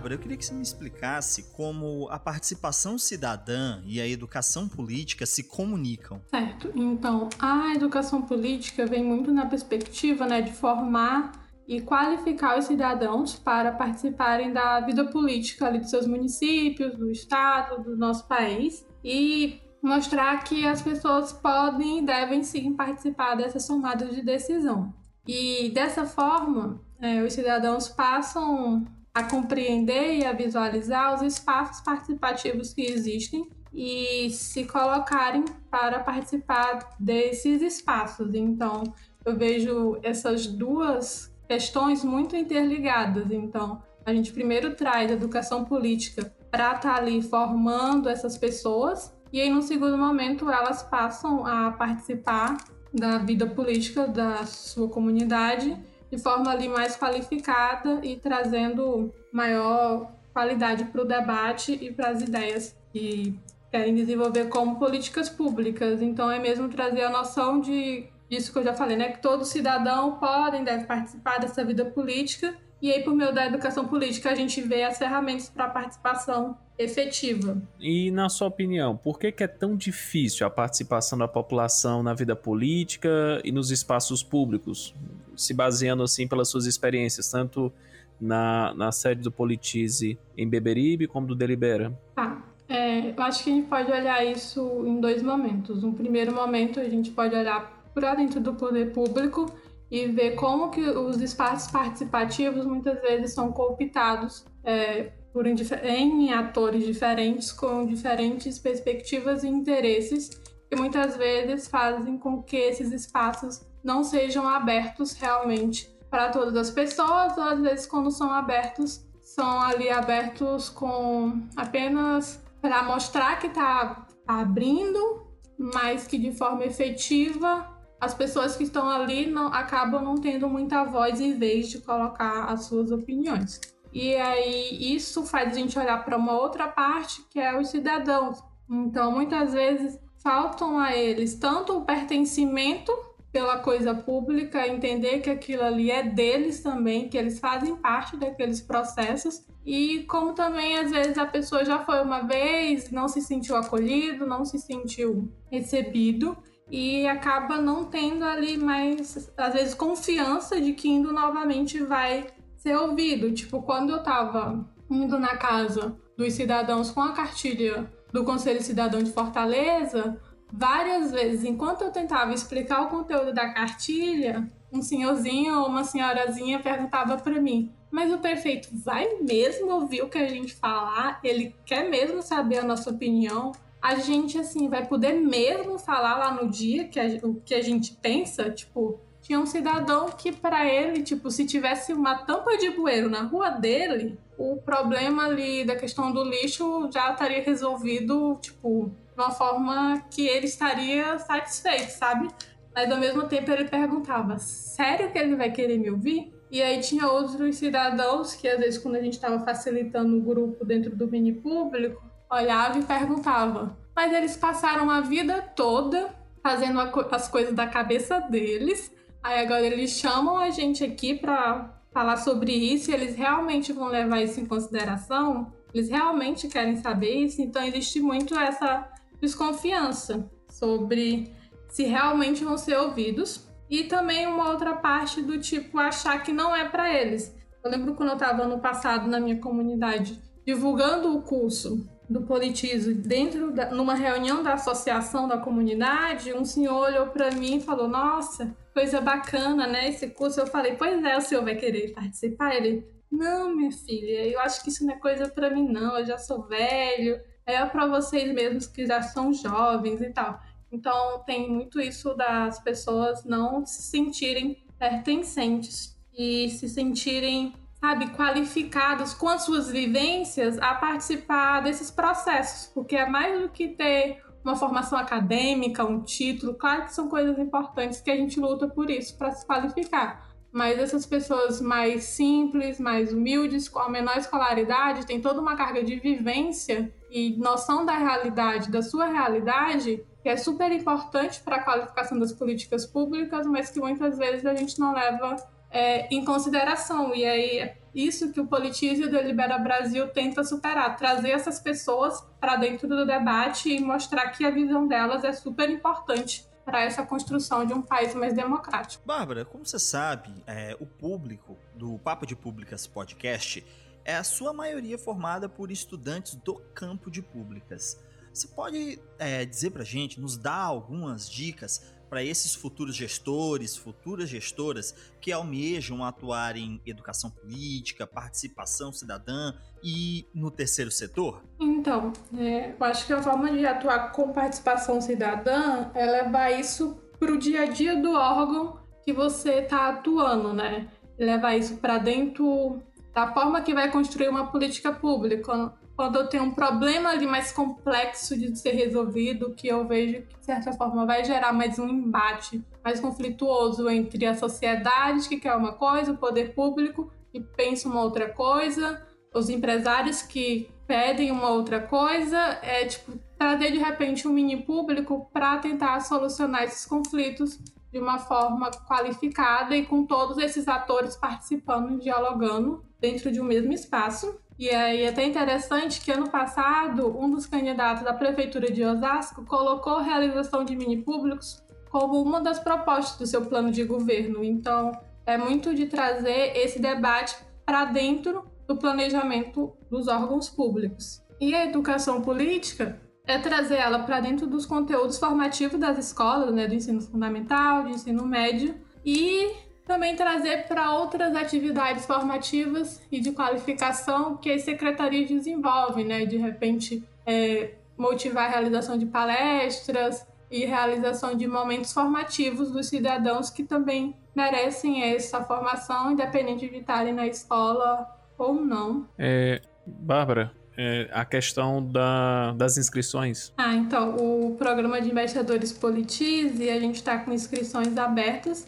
Bárbara, 0.00 0.14
eu 0.14 0.18
queria 0.18 0.36
que 0.38 0.46
você 0.46 0.54
me 0.54 0.62
explicasse 0.62 1.52
como 1.54 2.08
a 2.08 2.18
participação 2.18 2.96
cidadã 2.96 3.82
e 3.84 4.00
a 4.00 4.08
educação 4.08 4.66
política 4.66 5.26
se 5.26 5.44
comunicam. 5.44 6.22
Certo. 6.30 6.72
Então, 6.74 7.28
a 7.38 7.74
educação 7.74 8.22
política 8.22 8.86
vem 8.86 9.04
muito 9.04 9.30
na 9.30 9.44
perspectiva 9.44 10.26
né, 10.26 10.40
de 10.40 10.52
formar 10.52 11.32
e 11.68 11.82
qualificar 11.82 12.58
os 12.58 12.64
cidadãos 12.64 13.34
para 13.34 13.72
participarem 13.72 14.54
da 14.54 14.80
vida 14.80 15.04
política 15.04 15.66
ali 15.66 15.80
dos 15.80 15.90
seus 15.90 16.06
municípios, 16.06 16.96
do 16.96 17.10
estado, 17.10 17.82
do 17.82 17.94
nosso 17.94 18.26
país 18.26 18.86
e 19.04 19.60
mostrar 19.82 20.42
que 20.44 20.66
as 20.66 20.80
pessoas 20.80 21.30
podem 21.30 21.98
e 21.98 22.06
devem 22.06 22.42
sim 22.42 22.72
participar 22.72 23.34
dessas 23.34 23.66
tomadas 23.66 24.14
de 24.14 24.22
decisão. 24.22 24.94
E 25.28 25.70
dessa 25.74 26.06
forma, 26.06 26.80
é, 26.98 27.22
os 27.22 27.34
cidadãos 27.34 27.86
passam 27.86 28.86
a 29.14 29.24
compreender 29.24 30.18
e 30.18 30.24
a 30.24 30.32
visualizar 30.32 31.14
os 31.14 31.22
espaços 31.22 31.82
participativos 31.82 32.72
que 32.72 32.82
existem 32.82 33.48
e 33.72 34.30
se 34.30 34.64
colocarem 34.64 35.44
para 35.70 36.00
participar 36.00 36.96
desses 36.98 37.62
espaços. 37.62 38.34
Então, 38.34 38.84
eu 39.24 39.36
vejo 39.36 39.98
essas 40.02 40.46
duas 40.46 41.32
questões 41.48 42.04
muito 42.04 42.36
interligadas. 42.36 43.30
Então, 43.30 43.82
a 44.04 44.12
gente 44.12 44.32
primeiro 44.32 44.74
traz 44.74 45.10
educação 45.10 45.64
política 45.64 46.32
para 46.50 46.74
estar 46.74 46.80
tá 46.80 46.96
ali 46.96 47.22
formando 47.22 48.08
essas 48.08 48.36
pessoas 48.36 49.12
e 49.32 49.40
aí 49.40 49.50
no 49.50 49.62
segundo 49.62 49.96
momento 49.96 50.50
elas 50.50 50.82
passam 50.82 51.46
a 51.46 51.70
participar 51.70 52.56
da 52.92 53.18
vida 53.18 53.46
política 53.46 54.08
da 54.08 54.44
sua 54.44 54.88
comunidade 54.88 55.78
de 56.10 56.18
forma 56.18 56.50
ali 56.50 56.68
mais 56.68 56.96
qualificada 56.96 58.00
e 58.02 58.16
trazendo 58.16 59.12
maior 59.32 60.12
qualidade 60.32 60.84
para 60.84 61.02
o 61.02 61.04
debate 61.04 61.78
e 61.80 61.92
para 61.92 62.08
as 62.10 62.22
ideias 62.22 62.76
que 62.92 63.38
querem 63.70 63.94
desenvolver 63.94 64.48
como 64.48 64.78
políticas 64.78 65.28
públicas. 65.28 66.02
Então 66.02 66.30
é 66.30 66.38
mesmo 66.38 66.68
trazer 66.68 67.02
a 67.02 67.10
noção 67.10 67.60
de 67.60 68.08
isso 68.30 68.52
que 68.52 68.58
eu 68.58 68.64
já 68.64 68.74
falei, 68.74 68.96
né, 68.96 69.10
que 69.10 69.20
todo 69.20 69.44
cidadão 69.44 70.18
pode 70.18 70.56
e 70.56 70.64
deve 70.64 70.84
participar 70.84 71.38
dessa 71.38 71.64
vida 71.64 71.84
política 71.84 72.54
E 72.82 72.90
aí, 72.90 73.02
por 73.02 73.14
meio 73.14 73.32
da 73.32 73.44
educação 73.44 73.86
política, 73.86 74.30
a 74.30 74.34
gente 74.34 74.60
vê 74.62 74.84
as 74.84 74.96
ferramentas 74.96 75.50
para 75.50 75.66
a 75.66 75.68
participação 75.68 76.56
efetiva. 76.78 77.60
E, 77.78 78.10
na 78.10 78.30
sua 78.30 78.48
opinião, 78.48 78.96
por 78.96 79.18
que, 79.18 79.30
que 79.30 79.44
é 79.44 79.46
tão 79.46 79.76
difícil 79.76 80.46
a 80.46 80.50
participação 80.50 81.18
da 81.18 81.28
população 81.28 82.02
na 82.02 82.14
vida 82.14 82.34
política 82.34 83.40
e 83.44 83.52
nos 83.52 83.70
espaços 83.70 84.22
públicos? 84.22 84.94
Se 85.40 85.54
baseando, 85.54 86.02
assim, 86.02 86.28
pelas 86.28 86.48
suas 86.48 86.66
experiências, 86.66 87.30
tanto 87.30 87.72
na, 88.20 88.74
na 88.74 88.92
sede 88.92 89.22
do 89.22 89.32
Politize 89.32 90.18
em 90.36 90.48
Beberibe 90.48 91.06
como 91.06 91.26
do 91.26 91.34
Delibera? 91.34 91.98
Tá. 92.14 92.44
É, 92.68 93.10
eu 93.10 93.22
acho 93.24 93.42
que 93.42 93.50
a 93.50 93.54
gente 93.54 93.66
pode 93.66 93.90
olhar 93.90 94.24
isso 94.24 94.84
em 94.86 95.00
dois 95.00 95.22
momentos. 95.22 95.82
No 95.82 95.92
primeiro 95.92 96.32
momento, 96.32 96.78
a 96.78 96.88
gente 96.88 97.10
pode 97.10 97.34
olhar 97.34 97.90
para 97.92 98.14
dentro 98.14 98.40
do 98.40 98.54
poder 98.54 98.92
público 98.92 99.52
e 99.90 100.06
ver 100.06 100.36
como 100.36 100.70
que 100.70 100.80
os 100.82 101.20
espaços 101.20 101.70
participativos 101.70 102.64
muitas 102.64 103.00
vezes 103.00 103.32
são 103.32 103.50
cooptados 103.50 104.44
é, 104.62 105.10
por 105.32 105.46
em 105.46 106.32
atores 106.32 106.86
diferentes 106.86 107.50
com 107.50 107.86
diferentes 107.86 108.58
perspectivas 108.58 109.42
e 109.42 109.48
interesses 109.48 110.40
que 110.68 110.76
muitas 110.76 111.16
vezes 111.16 111.66
fazem 111.66 112.16
com 112.18 112.40
que 112.40 112.56
esses 112.56 112.92
espaços 112.92 113.62
não 113.82 114.04
sejam 114.04 114.48
abertos 114.48 115.12
realmente 115.12 115.88
para 116.10 116.28
todas 116.30 116.56
as 116.56 116.70
pessoas, 116.70 117.36
ou 117.36 117.44
às 117.44 117.60
vezes 117.60 117.86
quando 117.86 118.10
são 118.10 118.30
abertos, 118.30 119.06
são 119.22 119.60
ali 119.60 119.88
abertos 119.88 120.68
com 120.68 121.46
apenas 121.56 122.42
para 122.60 122.82
mostrar 122.82 123.38
que 123.38 123.46
está 123.46 124.06
tá 124.26 124.40
abrindo, 124.40 125.26
mas 125.56 126.06
que 126.06 126.18
de 126.18 126.32
forma 126.32 126.64
efetiva 126.64 127.68
as 128.00 128.14
pessoas 128.14 128.56
que 128.56 128.64
estão 128.64 128.88
ali 128.88 129.26
não, 129.26 129.48
acabam 129.48 130.02
não 130.02 130.16
tendo 130.16 130.48
muita 130.48 130.84
voz 130.84 131.20
em 131.20 131.36
vez 131.36 131.68
de 131.68 131.80
colocar 131.80 132.44
as 132.46 132.64
suas 132.64 132.90
opiniões. 132.90 133.60
E 133.92 134.14
aí 134.14 134.94
isso 134.94 135.24
faz 135.26 135.52
a 135.52 135.54
gente 135.54 135.78
olhar 135.78 136.04
para 136.04 136.16
uma 136.16 136.32
outra 136.32 136.66
parte 136.68 137.22
que 137.28 137.38
é 137.38 137.58
os 137.58 137.68
cidadãos. 137.68 138.42
Então, 138.70 139.12
muitas 139.12 139.52
vezes 139.52 139.98
faltam 140.22 140.78
a 140.78 140.96
eles 140.96 141.34
tanto 141.34 141.78
o 141.78 141.84
pertencimento 141.84 142.92
pela 143.32 143.58
coisa 143.58 143.94
pública, 143.94 144.66
entender 144.66 145.20
que 145.20 145.30
aquilo 145.30 145.62
ali 145.62 145.90
é 145.90 146.02
deles 146.02 146.62
também, 146.62 147.08
que 147.08 147.16
eles 147.16 147.38
fazem 147.38 147.76
parte 147.76 148.16
daqueles 148.16 148.60
processos. 148.60 149.44
E 149.64 150.00
como 150.04 150.32
também 150.32 150.78
às 150.78 150.90
vezes 150.90 151.16
a 151.16 151.26
pessoa 151.26 151.64
já 151.64 151.84
foi 151.84 152.02
uma 152.02 152.22
vez, 152.22 152.90
não 152.90 153.06
se 153.06 153.20
sentiu 153.20 153.56
acolhido, 153.56 154.26
não 154.26 154.44
se 154.44 154.58
sentiu 154.58 155.32
recebido 155.50 156.36
e 156.70 157.06
acaba 157.06 157.60
não 157.60 157.84
tendo 157.84 158.24
ali 158.24 158.56
mais, 158.56 159.30
às 159.36 159.54
vezes, 159.54 159.74
confiança 159.74 160.60
de 160.60 160.72
que 160.72 160.88
indo 160.88 161.12
novamente 161.12 161.82
vai 161.82 162.28
ser 162.56 162.76
ouvido. 162.76 163.32
Tipo, 163.32 163.62
quando 163.62 163.90
eu 163.90 164.02
tava 164.02 164.64
indo 164.88 165.18
na 165.18 165.36
casa 165.36 165.96
dos 166.16 166.32
cidadãos 166.32 166.90
com 166.90 167.00
a 167.00 167.12
cartilha 167.12 167.90
do 168.12 168.24
Conselho 168.24 168.62
Cidadão 168.62 169.02
de 169.02 169.12
Fortaleza, 169.12 170.20
várias 170.52 171.10
vezes, 171.10 171.44
enquanto 171.44 171.82
eu 171.82 171.90
tentava 171.90 172.32
explicar 172.32 172.82
o 172.82 172.88
conteúdo 172.88 173.32
da 173.32 173.52
cartilha, 173.52 174.48
um 174.72 174.82
senhorzinho 174.82 175.60
ou 175.60 175.66
uma 175.66 175.84
senhorazinha 175.84 176.60
perguntava 176.60 177.16
para 177.18 177.40
mim: 177.40 177.72
Mas 177.90 178.12
o 178.12 178.18
prefeito 178.18 178.68
vai 178.72 179.16
mesmo 179.20 179.70
ouvir 179.72 180.02
o 180.02 180.08
que 180.08 180.18
a 180.18 180.28
gente 180.28 180.54
falar? 180.54 181.20
Ele 181.24 181.54
quer 181.64 181.88
mesmo 181.88 182.22
saber 182.22 182.58
a 182.58 182.64
nossa 182.64 182.90
opinião? 182.90 183.52
A 183.82 183.94
gente, 183.94 184.38
assim, 184.38 184.68
vai 184.68 184.86
poder 184.86 185.14
mesmo 185.14 185.78
falar 185.78 186.16
lá 186.16 186.34
no 186.34 186.50
dia 186.50 186.86
que 186.86 187.00
a, 187.00 187.06
o 187.22 187.34
que 187.36 187.54
a 187.54 187.62
gente 187.62 187.94
pensa? 187.94 188.50
Tipo, 188.50 189.00
tinha 189.22 189.40
um 189.40 189.46
cidadão 189.46 190.10
que, 190.10 190.32
para 190.32 190.66
ele, 190.66 191.02
tipo, 191.02 191.30
se 191.30 191.46
tivesse 191.46 191.92
uma 191.92 192.16
tampa 192.16 192.56
de 192.58 192.70
bueiro 192.70 193.08
na 193.08 193.22
rua 193.22 193.50
dele, 193.50 194.18
o 194.36 194.56
problema 194.56 195.24
ali 195.24 195.64
da 195.64 195.76
questão 195.76 196.12
do 196.12 196.24
lixo 196.24 196.90
já 196.92 197.12
estaria 197.12 197.42
resolvido, 197.42 198.38
tipo, 198.40 198.90
uma 199.20 199.30
forma 199.30 200.02
que 200.10 200.26
ele 200.26 200.46
estaria 200.46 201.18
satisfeito, 201.18 201.90
sabe? 201.90 202.28
Mas 202.74 202.90
ao 202.90 202.98
mesmo 202.98 203.26
tempo 203.28 203.50
ele 203.50 203.64
perguntava: 203.64 204.38
sério 204.38 205.10
que 205.10 205.18
ele 205.18 205.36
vai 205.36 205.50
querer 205.50 205.78
me 205.78 205.90
ouvir? 205.90 206.32
E 206.50 206.60
aí 206.60 206.80
tinha 206.80 207.06
outros 207.06 207.56
cidadãos 207.56 208.34
que 208.34 208.48
às 208.48 208.58
vezes 208.58 208.78
quando 208.78 208.96
a 208.96 209.02
gente 209.02 209.14
estava 209.14 209.38
facilitando 209.44 210.16
o 210.16 210.20
grupo 210.20 210.64
dentro 210.64 210.94
do 210.96 211.06
mini 211.06 211.32
público, 211.32 212.02
olhava 212.30 212.78
e 212.78 212.84
perguntava. 212.84 213.78
Mas 213.94 214.12
eles 214.12 214.36
passaram 214.36 214.90
a 214.90 215.00
vida 215.00 215.42
toda 215.54 216.14
fazendo 216.42 216.80
as 216.80 217.28
coisas 217.28 217.54
da 217.54 217.66
cabeça 217.66 218.18
deles. 218.18 218.92
Aí 219.22 219.40
agora 219.40 219.62
eles 219.62 219.90
chamam 219.90 220.38
a 220.38 220.50
gente 220.50 220.82
aqui 220.82 221.14
para 221.14 221.80
falar 221.92 222.16
sobre 222.16 222.52
isso 222.52 222.90
eles 222.90 223.16
realmente 223.16 223.72
vão 223.72 223.88
levar 223.88 224.22
isso 224.22 224.40
em 224.40 224.46
consideração? 224.46 225.52
Eles 225.72 225.88
realmente 225.88 226.48
querem 226.48 226.76
saber 226.76 227.12
isso? 227.12 227.42
Então 227.42 227.62
existe 227.62 228.00
muito 228.00 228.38
essa 228.38 228.88
desconfiança 229.20 230.30
sobre 230.48 231.32
se 231.68 231.84
realmente 231.84 232.44
vão 232.44 232.56
ser 232.56 232.76
ouvidos 232.76 233.48
e 233.68 233.84
também 233.84 234.26
uma 234.26 234.50
outra 234.50 234.74
parte 234.74 235.22
do 235.22 235.38
tipo 235.38 235.78
achar 235.78 236.22
que 236.22 236.32
não 236.32 236.54
é 236.54 236.68
para 236.68 236.92
eles. 236.92 237.34
Eu 237.62 237.70
lembro 237.70 237.94
quando 237.94 238.08
eu 238.08 238.14
estava 238.14 238.42
ano 238.42 238.58
passado 238.58 239.08
na 239.08 239.20
minha 239.20 239.38
comunidade 239.38 240.20
divulgando 240.44 241.16
o 241.16 241.22
curso 241.22 241.88
do 242.08 242.22
Politizo 242.22 242.92
dentro 242.92 243.52
da, 243.52 243.70
numa 243.70 243.94
reunião 243.94 244.42
da 244.42 244.54
associação 244.54 245.28
da 245.28 245.38
comunidade, 245.38 246.32
um 246.32 246.44
senhor 246.44 246.88
olhou 246.88 247.06
para 247.06 247.30
mim 247.30 247.58
e 247.58 247.60
falou: 247.60 247.86
"Nossa, 247.86 248.56
coisa 248.74 249.00
bacana, 249.00 249.66
né? 249.68 249.88
Esse 249.88 250.08
curso". 250.08 250.40
Eu 250.40 250.46
falei: 250.46 250.74
"Pois 250.74 251.04
é, 251.04 251.16
o 251.16 251.20
senhor 251.20 251.44
vai 251.44 251.54
querer 251.54 251.92
participar?". 251.92 252.56
Ele: 252.56 252.84
"Não, 253.12 253.54
minha 253.54 253.70
filha, 253.70 254.26
eu 254.26 254.40
acho 254.40 254.60
que 254.64 254.70
isso 254.70 254.84
não 254.84 254.94
é 254.94 254.98
coisa 254.98 255.28
para 255.28 255.50
mim 255.50 255.68
não, 255.68 255.98
eu 255.98 256.04
já 256.04 256.18
sou 256.18 256.42
velho, 256.48 257.20
é 257.50 257.66
para 257.66 257.86
vocês 257.86 258.32
mesmos 258.32 258.66
que 258.66 258.86
já 258.86 259.02
são 259.02 259.32
jovens 259.32 260.00
e 260.00 260.10
tal". 260.10 260.40
Então 260.72 261.22
tem 261.26 261.50
muito 261.50 261.80
isso 261.80 262.14
das 262.14 262.58
pessoas 262.60 263.24
não 263.24 263.66
se 263.66 263.82
sentirem 263.82 264.64
pertencentes 264.78 265.98
e 266.16 266.48
se 266.50 266.68
sentirem 266.68 267.52
sabe, 267.80 268.10
qualificados 268.10 269.14
com 269.14 269.28
as 269.28 269.42
suas 269.42 269.70
vivências 269.70 270.58
a 270.58 270.74
participar 270.74 271.60
desses 271.60 271.90
processos, 271.90 272.70
porque 272.72 272.94
é 272.94 273.08
mais 273.08 273.40
do 273.40 273.48
que 273.48 273.68
ter 273.68 274.22
uma 274.44 274.54
formação 274.54 274.98
acadêmica, 274.98 275.84
um 275.84 276.02
título, 276.02 276.54
claro 276.54 276.84
que 276.84 276.94
são 276.94 277.08
coisas 277.08 277.38
importantes 277.38 278.00
que 278.00 278.10
a 278.10 278.16
gente 278.16 278.38
luta 278.38 278.68
por 278.68 278.90
isso 278.90 279.16
para 279.16 279.32
se 279.32 279.46
qualificar. 279.46 280.29
Mas 280.52 280.78
essas 280.78 281.06
pessoas 281.06 281.60
mais 281.60 282.04
simples, 282.04 282.80
mais 282.80 283.12
humildes, 283.12 283.68
com 283.68 283.78
a 283.78 283.88
menor 283.88 284.16
escolaridade, 284.16 285.06
têm 285.06 285.20
toda 285.20 285.40
uma 285.40 285.56
carga 285.56 285.82
de 285.84 285.96
vivência 285.96 286.92
e 287.08 287.36
noção 287.36 287.86
da 287.86 287.96
realidade, 287.96 288.70
da 288.70 288.82
sua 288.82 289.06
realidade, 289.06 290.04
que 290.22 290.28
é 290.28 290.36
super 290.36 290.72
importante 290.72 291.40
para 291.40 291.56
a 291.56 291.62
qualificação 291.62 292.18
das 292.18 292.32
políticas 292.32 292.84
públicas, 292.84 293.46
mas 293.46 293.70
que 293.70 293.78
muitas 293.78 294.18
vezes 294.18 294.44
a 294.44 294.54
gente 294.54 294.78
não 294.78 294.92
leva 294.92 295.36
é, 295.70 296.12
em 296.12 296.24
consideração. 296.24 297.14
E 297.14 297.24
aí 297.24 297.58
é 297.58 297.76
isso 297.94 298.32
que 298.32 298.40
o 298.40 298.46
Politize 298.46 299.02
e 299.02 299.06
o 299.06 299.10
Delibera 299.10 299.56
Brasil 299.58 300.08
tenta 300.08 300.42
superar, 300.42 300.96
trazer 300.96 301.30
essas 301.30 301.60
pessoas 301.60 302.20
para 302.40 302.56
dentro 302.56 302.88
do 302.88 303.06
debate 303.06 303.70
e 303.70 303.80
mostrar 303.80 304.30
que 304.30 304.44
a 304.44 304.50
visão 304.50 304.86
delas 304.86 305.22
é 305.22 305.32
super 305.32 305.70
importante 305.70 306.49
para 306.64 306.82
essa 306.82 307.04
construção 307.04 307.64
de 307.64 307.72
um 307.72 307.82
país 307.82 308.14
mais 308.14 308.34
democrático. 308.34 309.02
Bárbara, 309.06 309.44
como 309.44 309.66
você 309.66 309.78
sabe, 309.78 310.42
é, 310.46 310.76
o 310.80 310.86
público 310.86 311.56
do 311.74 311.98
Papo 311.98 312.26
de 312.26 312.36
Públicas 312.36 312.86
podcast 312.86 313.64
é 314.04 314.16
a 314.16 314.24
sua 314.24 314.52
maioria 314.52 314.98
formada 314.98 315.48
por 315.48 315.70
estudantes 315.70 316.34
do 316.36 316.54
campo 316.74 317.10
de 317.10 317.22
públicas. 317.22 318.00
Você 318.32 318.48
pode 318.48 319.00
é, 319.18 319.44
dizer 319.44 319.70
para 319.70 319.84
gente, 319.84 320.20
nos 320.20 320.36
dar 320.36 320.62
algumas 320.62 321.28
dicas 321.28 321.82
para 322.08 322.24
esses 322.24 322.54
futuros 322.54 322.96
gestores, 322.96 323.76
futuras 323.76 324.28
gestoras 324.28 324.94
que 325.20 325.30
almejam 325.30 326.04
atuar 326.04 326.56
em 326.56 326.80
educação 326.84 327.30
política, 327.30 328.06
participação 328.06 328.92
cidadã 328.92 329.54
e 329.82 330.26
no 330.34 330.50
terceiro 330.50 330.90
setor? 330.90 331.42
Então, 331.58 332.12
é, 332.36 332.74
eu 332.78 332.86
acho 332.86 333.06
que 333.06 333.12
a 333.12 333.22
forma 333.22 333.50
de 333.50 333.66
atuar 333.66 334.12
com 334.12 334.32
participação 334.32 335.00
cidadã 335.00 335.90
é 335.94 336.04
levar 336.04 336.50
isso 336.50 336.96
para 337.18 337.32
o 337.32 337.38
dia 337.38 337.62
a 337.62 337.66
dia 337.66 337.96
do 337.96 338.12
órgão 338.12 338.78
que 339.04 339.12
você 339.12 339.60
está 339.60 339.88
atuando, 339.88 340.52
né? 340.52 340.88
Levar 341.18 341.56
isso 341.56 341.76
para 341.76 341.98
dentro 341.98 342.80
da 343.14 343.32
forma 343.32 343.60
que 343.60 343.74
vai 343.74 343.90
construir 343.90 344.28
uma 344.28 344.46
política 344.46 344.92
pública 344.92 345.72
quando 346.00 346.16
eu 346.16 346.26
tenho 346.28 346.44
um 346.44 346.50
problema 346.50 347.10
ali 347.10 347.26
mais 347.26 347.52
complexo 347.52 348.34
de 348.34 348.58
ser 348.58 348.70
resolvido, 348.70 349.52
que 349.54 349.68
eu 349.68 349.86
vejo 349.86 350.22
que, 350.22 350.38
de 350.38 350.46
certa 350.46 350.72
forma, 350.72 351.04
vai 351.04 351.22
gerar 351.22 351.52
mais 351.52 351.78
um 351.78 351.86
embate 351.86 352.64
mais 352.82 352.98
conflituoso 352.98 353.86
entre 353.90 354.24
a 354.24 354.34
sociedade, 354.34 355.28
que 355.28 355.38
quer 355.38 355.54
uma 355.54 355.74
coisa, 355.74 356.12
o 356.12 356.16
poder 356.16 356.54
público, 356.54 357.12
que 357.30 357.38
pensa 357.38 357.86
uma 357.86 358.00
outra 358.00 358.30
coisa, 358.30 359.06
os 359.34 359.48
empresários 359.48 360.22
que 360.22 360.70
pedem 360.86 361.30
uma 361.30 361.50
outra 361.50 361.80
coisa, 361.80 362.36
é 362.62 362.84
tipo 362.84 363.12
trazer 363.38 363.70
de 363.70 363.78
repente 363.78 364.26
um 364.26 364.32
mini 364.32 364.56
público 364.56 365.30
para 365.32 365.58
tentar 365.58 366.00
solucionar 366.00 366.64
esses 366.64 366.84
conflitos 366.84 367.58
de 367.92 367.98
uma 367.98 368.18
forma 368.18 368.70
qualificada 368.88 369.76
e 369.76 369.86
com 369.86 370.04
todos 370.04 370.36
esses 370.38 370.68
atores 370.68 371.16
participando 371.16 371.94
e 371.94 372.00
dialogando 372.00 372.84
dentro 373.00 373.30
de 373.32 373.40
um 373.40 373.44
mesmo 373.44 373.72
espaço. 373.72 374.38
E 374.58 374.68
aí 374.68 375.02
é 375.02 375.08
até 375.08 375.24
interessante 375.24 376.00
que 376.00 376.12
ano 376.12 376.28
passado 376.28 377.16
um 377.18 377.30
dos 377.30 377.46
candidatos 377.46 378.04
da 378.04 378.12
prefeitura 378.12 378.70
de 378.70 378.84
Osasco 378.84 379.44
colocou 379.44 379.94
a 379.94 380.02
realização 380.02 380.64
de 380.64 380.76
mini 380.76 380.98
públicos 380.98 381.62
como 381.90 382.20
uma 382.20 382.40
das 382.40 382.58
propostas 382.58 383.16
do 383.18 383.26
seu 383.26 383.46
plano 383.46 383.70
de 383.70 383.84
governo. 383.84 384.44
Então, 384.44 384.92
é 385.24 385.38
muito 385.38 385.74
de 385.74 385.86
trazer 385.86 386.56
esse 386.56 386.78
debate 386.78 387.36
para 387.64 387.86
dentro 387.86 388.49
do 388.70 388.76
planejamento 388.76 389.72
dos 389.90 390.06
órgãos 390.06 390.48
públicos. 390.48 391.20
E 391.40 391.52
a 391.56 391.66
educação 391.66 392.22
política 392.22 393.00
é 393.26 393.36
trazer 393.36 393.78
ela 393.78 393.98
para 394.04 394.20
dentro 394.20 394.46
dos 394.46 394.64
conteúdos 394.64 395.18
formativos 395.18 395.80
das 395.80 395.98
escolas, 395.98 396.54
né, 396.54 396.68
do 396.68 396.74
ensino 396.74 397.00
fundamental, 397.00 397.82
do 397.82 397.88
ensino 397.88 398.24
médio, 398.24 398.76
e 399.04 399.50
também 399.84 400.14
trazer 400.14 400.68
para 400.68 400.94
outras 400.94 401.34
atividades 401.34 402.06
formativas 402.06 403.02
e 403.10 403.18
de 403.18 403.32
qualificação 403.32 404.36
que 404.36 404.52
as 404.52 404.62
secretarias 404.62 405.28
desenvolvem, 405.28 406.06
né? 406.06 406.24
De 406.24 406.36
repente, 406.36 407.02
é, 407.26 407.74
motivar 407.98 408.44
a 408.44 408.50
realização 408.50 408.96
de 408.96 409.06
palestras 409.06 410.24
e 410.48 410.64
realização 410.64 411.34
de 411.34 411.48
momentos 411.48 411.92
formativos 411.92 412.70
dos 412.70 412.86
cidadãos 412.86 413.50
que 413.50 413.64
também 413.64 414.14
merecem 414.32 415.02
essa 415.02 415.42
formação, 415.42 416.12
independente 416.12 416.68
de 416.68 416.76
estarem 416.76 417.12
na 417.12 417.26
escola 417.26 418.19
ou 418.40 418.54
não. 418.54 419.06
É, 419.18 419.60
Bárbara, 419.86 420.52
é, 420.76 421.08
a 421.12 421.24
questão 421.24 421.84
da, 421.84 422.52
das 422.52 422.78
inscrições. 422.78 423.52
Ah, 423.58 423.74
então, 423.74 424.16
o 424.16 424.56
programa 424.56 425.00
de 425.00 425.10
embaixadores 425.10 425.72
Politize, 425.72 426.70
a 426.70 426.80
gente 426.80 426.96
está 426.96 427.18
com 427.18 427.32
inscrições 427.32 427.96
abertas 427.96 428.66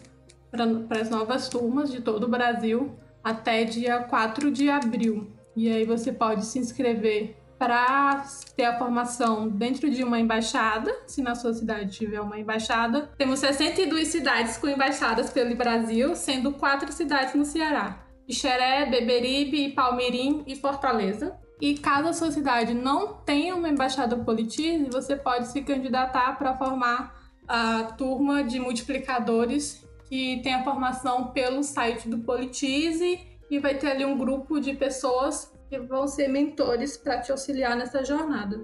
para 0.51 1.01
as 1.01 1.09
novas 1.09 1.49
turmas 1.49 1.91
de 1.91 2.01
todo 2.01 2.25
o 2.25 2.29
Brasil 2.29 2.95
até 3.23 3.63
dia 3.63 3.99
4 3.99 4.51
de 4.51 4.69
abril. 4.69 5.31
E 5.55 5.69
aí 5.69 5.85
você 5.85 6.11
pode 6.11 6.45
se 6.45 6.59
inscrever 6.59 7.35
para 7.57 8.25
ter 8.57 8.65
a 8.65 8.77
formação 8.77 9.47
dentro 9.47 9.89
de 9.89 10.03
uma 10.03 10.19
embaixada, 10.19 10.93
se 11.07 11.21
na 11.21 11.33
sua 11.33 11.53
cidade 11.53 11.91
tiver 11.97 12.19
uma 12.19 12.37
embaixada. 12.37 13.09
Temos 13.17 13.39
62 13.39 14.09
cidades 14.09 14.57
com 14.57 14.67
embaixadas 14.67 15.29
pelo 15.29 15.55
Brasil, 15.55 16.13
sendo 16.15 16.51
quatro 16.51 16.91
cidades 16.91 17.33
no 17.35 17.45
Ceará: 17.45 18.02
Ixeré, 18.27 18.85
Beberibe, 18.85 19.73
Palmirim 19.73 20.43
e 20.47 20.55
Fortaleza. 20.55 21.37
E 21.61 21.75
caso 21.77 22.09
a 22.09 22.13
sua 22.13 22.31
cidade 22.31 22.73
não 22.73 23.13
tenha 23.13 23.55
uma 23.55 23.69
embaixada 23.69 24.17
Politize, 24.17 24.89
você 24.91 25.15
pode 25.15 25.47
se 25.47 25.61
candidatar 25.61 26.37
para 26.37 26.57
formar 26.57 27.23
a 27.47 27.83
turma 27.97 28.43
de 28.43 28.59
multiplicadores 28.59 29.85
que 30.09 30.41
tem 30.43 30.53
a 30.53 30.63
formação 30.63 31.27
pelo 31.27 31.63
site 31.63 32.07
do 32.09 32.19
Politize 32.19 33.19
e 33.49 33.59
vai 33.59 33.75
ter 33.75 33.91
ali 33.91 34.05
um 34.05 34.17
grupo 34.17 34.59
de 34.59 34.73
pessoas 34.73 35.51
que 35.69 35.79
vão 35.79 36.07
ser 36.07 36.27
mentores 36.27 36.97
para 36.97 37.19
te 37.19 37.31
auxiliar 37.31 37.75
nessa 37.75 38.03
jornada. 38.03 38.63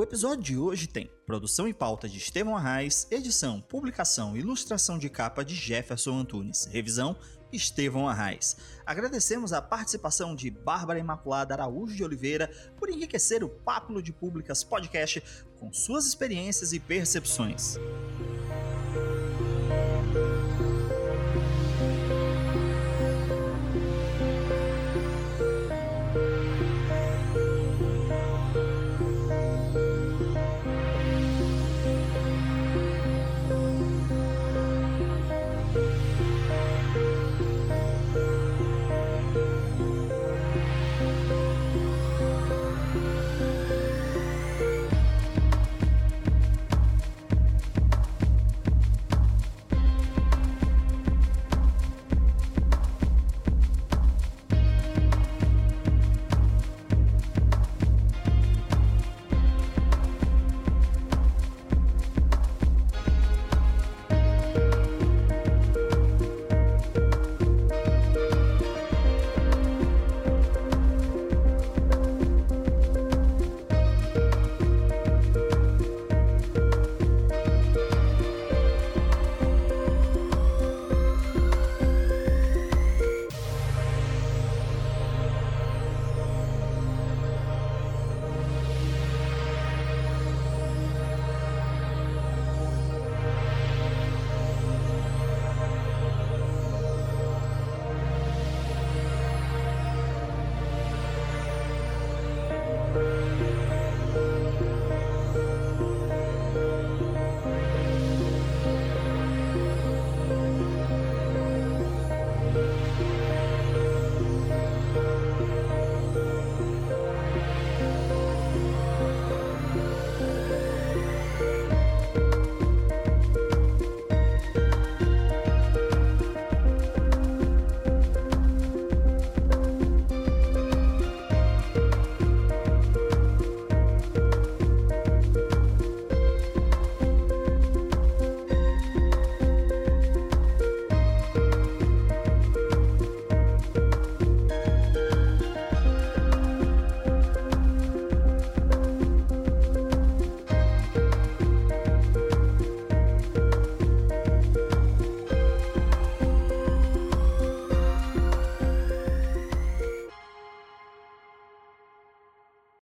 O 0.01 0.03
episódio 0.03 0.43
de 0.43 0.57
hoje 0.57 0.87
tem 0.87 1.11
produção 1.27 1.69
e 1.69 1.75
pauta 1.75 2.09
de 2.09 2.17
Estevão 2.17 2.57
Arraes, 2.57 3.07
edição, 3.11 3.61
publicação 3.61 4.35
e 4.35 4.41
ilustração 4.41 4.99
de 4.99 5.11
capa 5.11 5.45
de 5.45 5.55
Jefferson 5.55 6.21
Antunes, 6.21 6.65
revisão 6.65 7.15
Estevão 7.53 8.09
Arraes. 8.09 8.57
Agradecemos 8.87 9.53
a 9.53 9.61
participação 9.61 10.35
de 10.35 10.51
Bárbara 10.51 10.99
Imaculada 10.99 11.53
Araújo 11.53 11.95
de 11.95 12.03
Oliveira 12.03 12.51
por 12.79 12.89
enriquecer 12.89 13.45
o 13.45 13.49
Papo 13.51 14.01
de 14.01 14.11
Públicas 14.11 14.65
podcast 14.65 15.23
com 15.59 15.71
suas 15.71 16.07
experiências 16.07 16.73
e 16.73 16.81
percepções. 16.81 17.77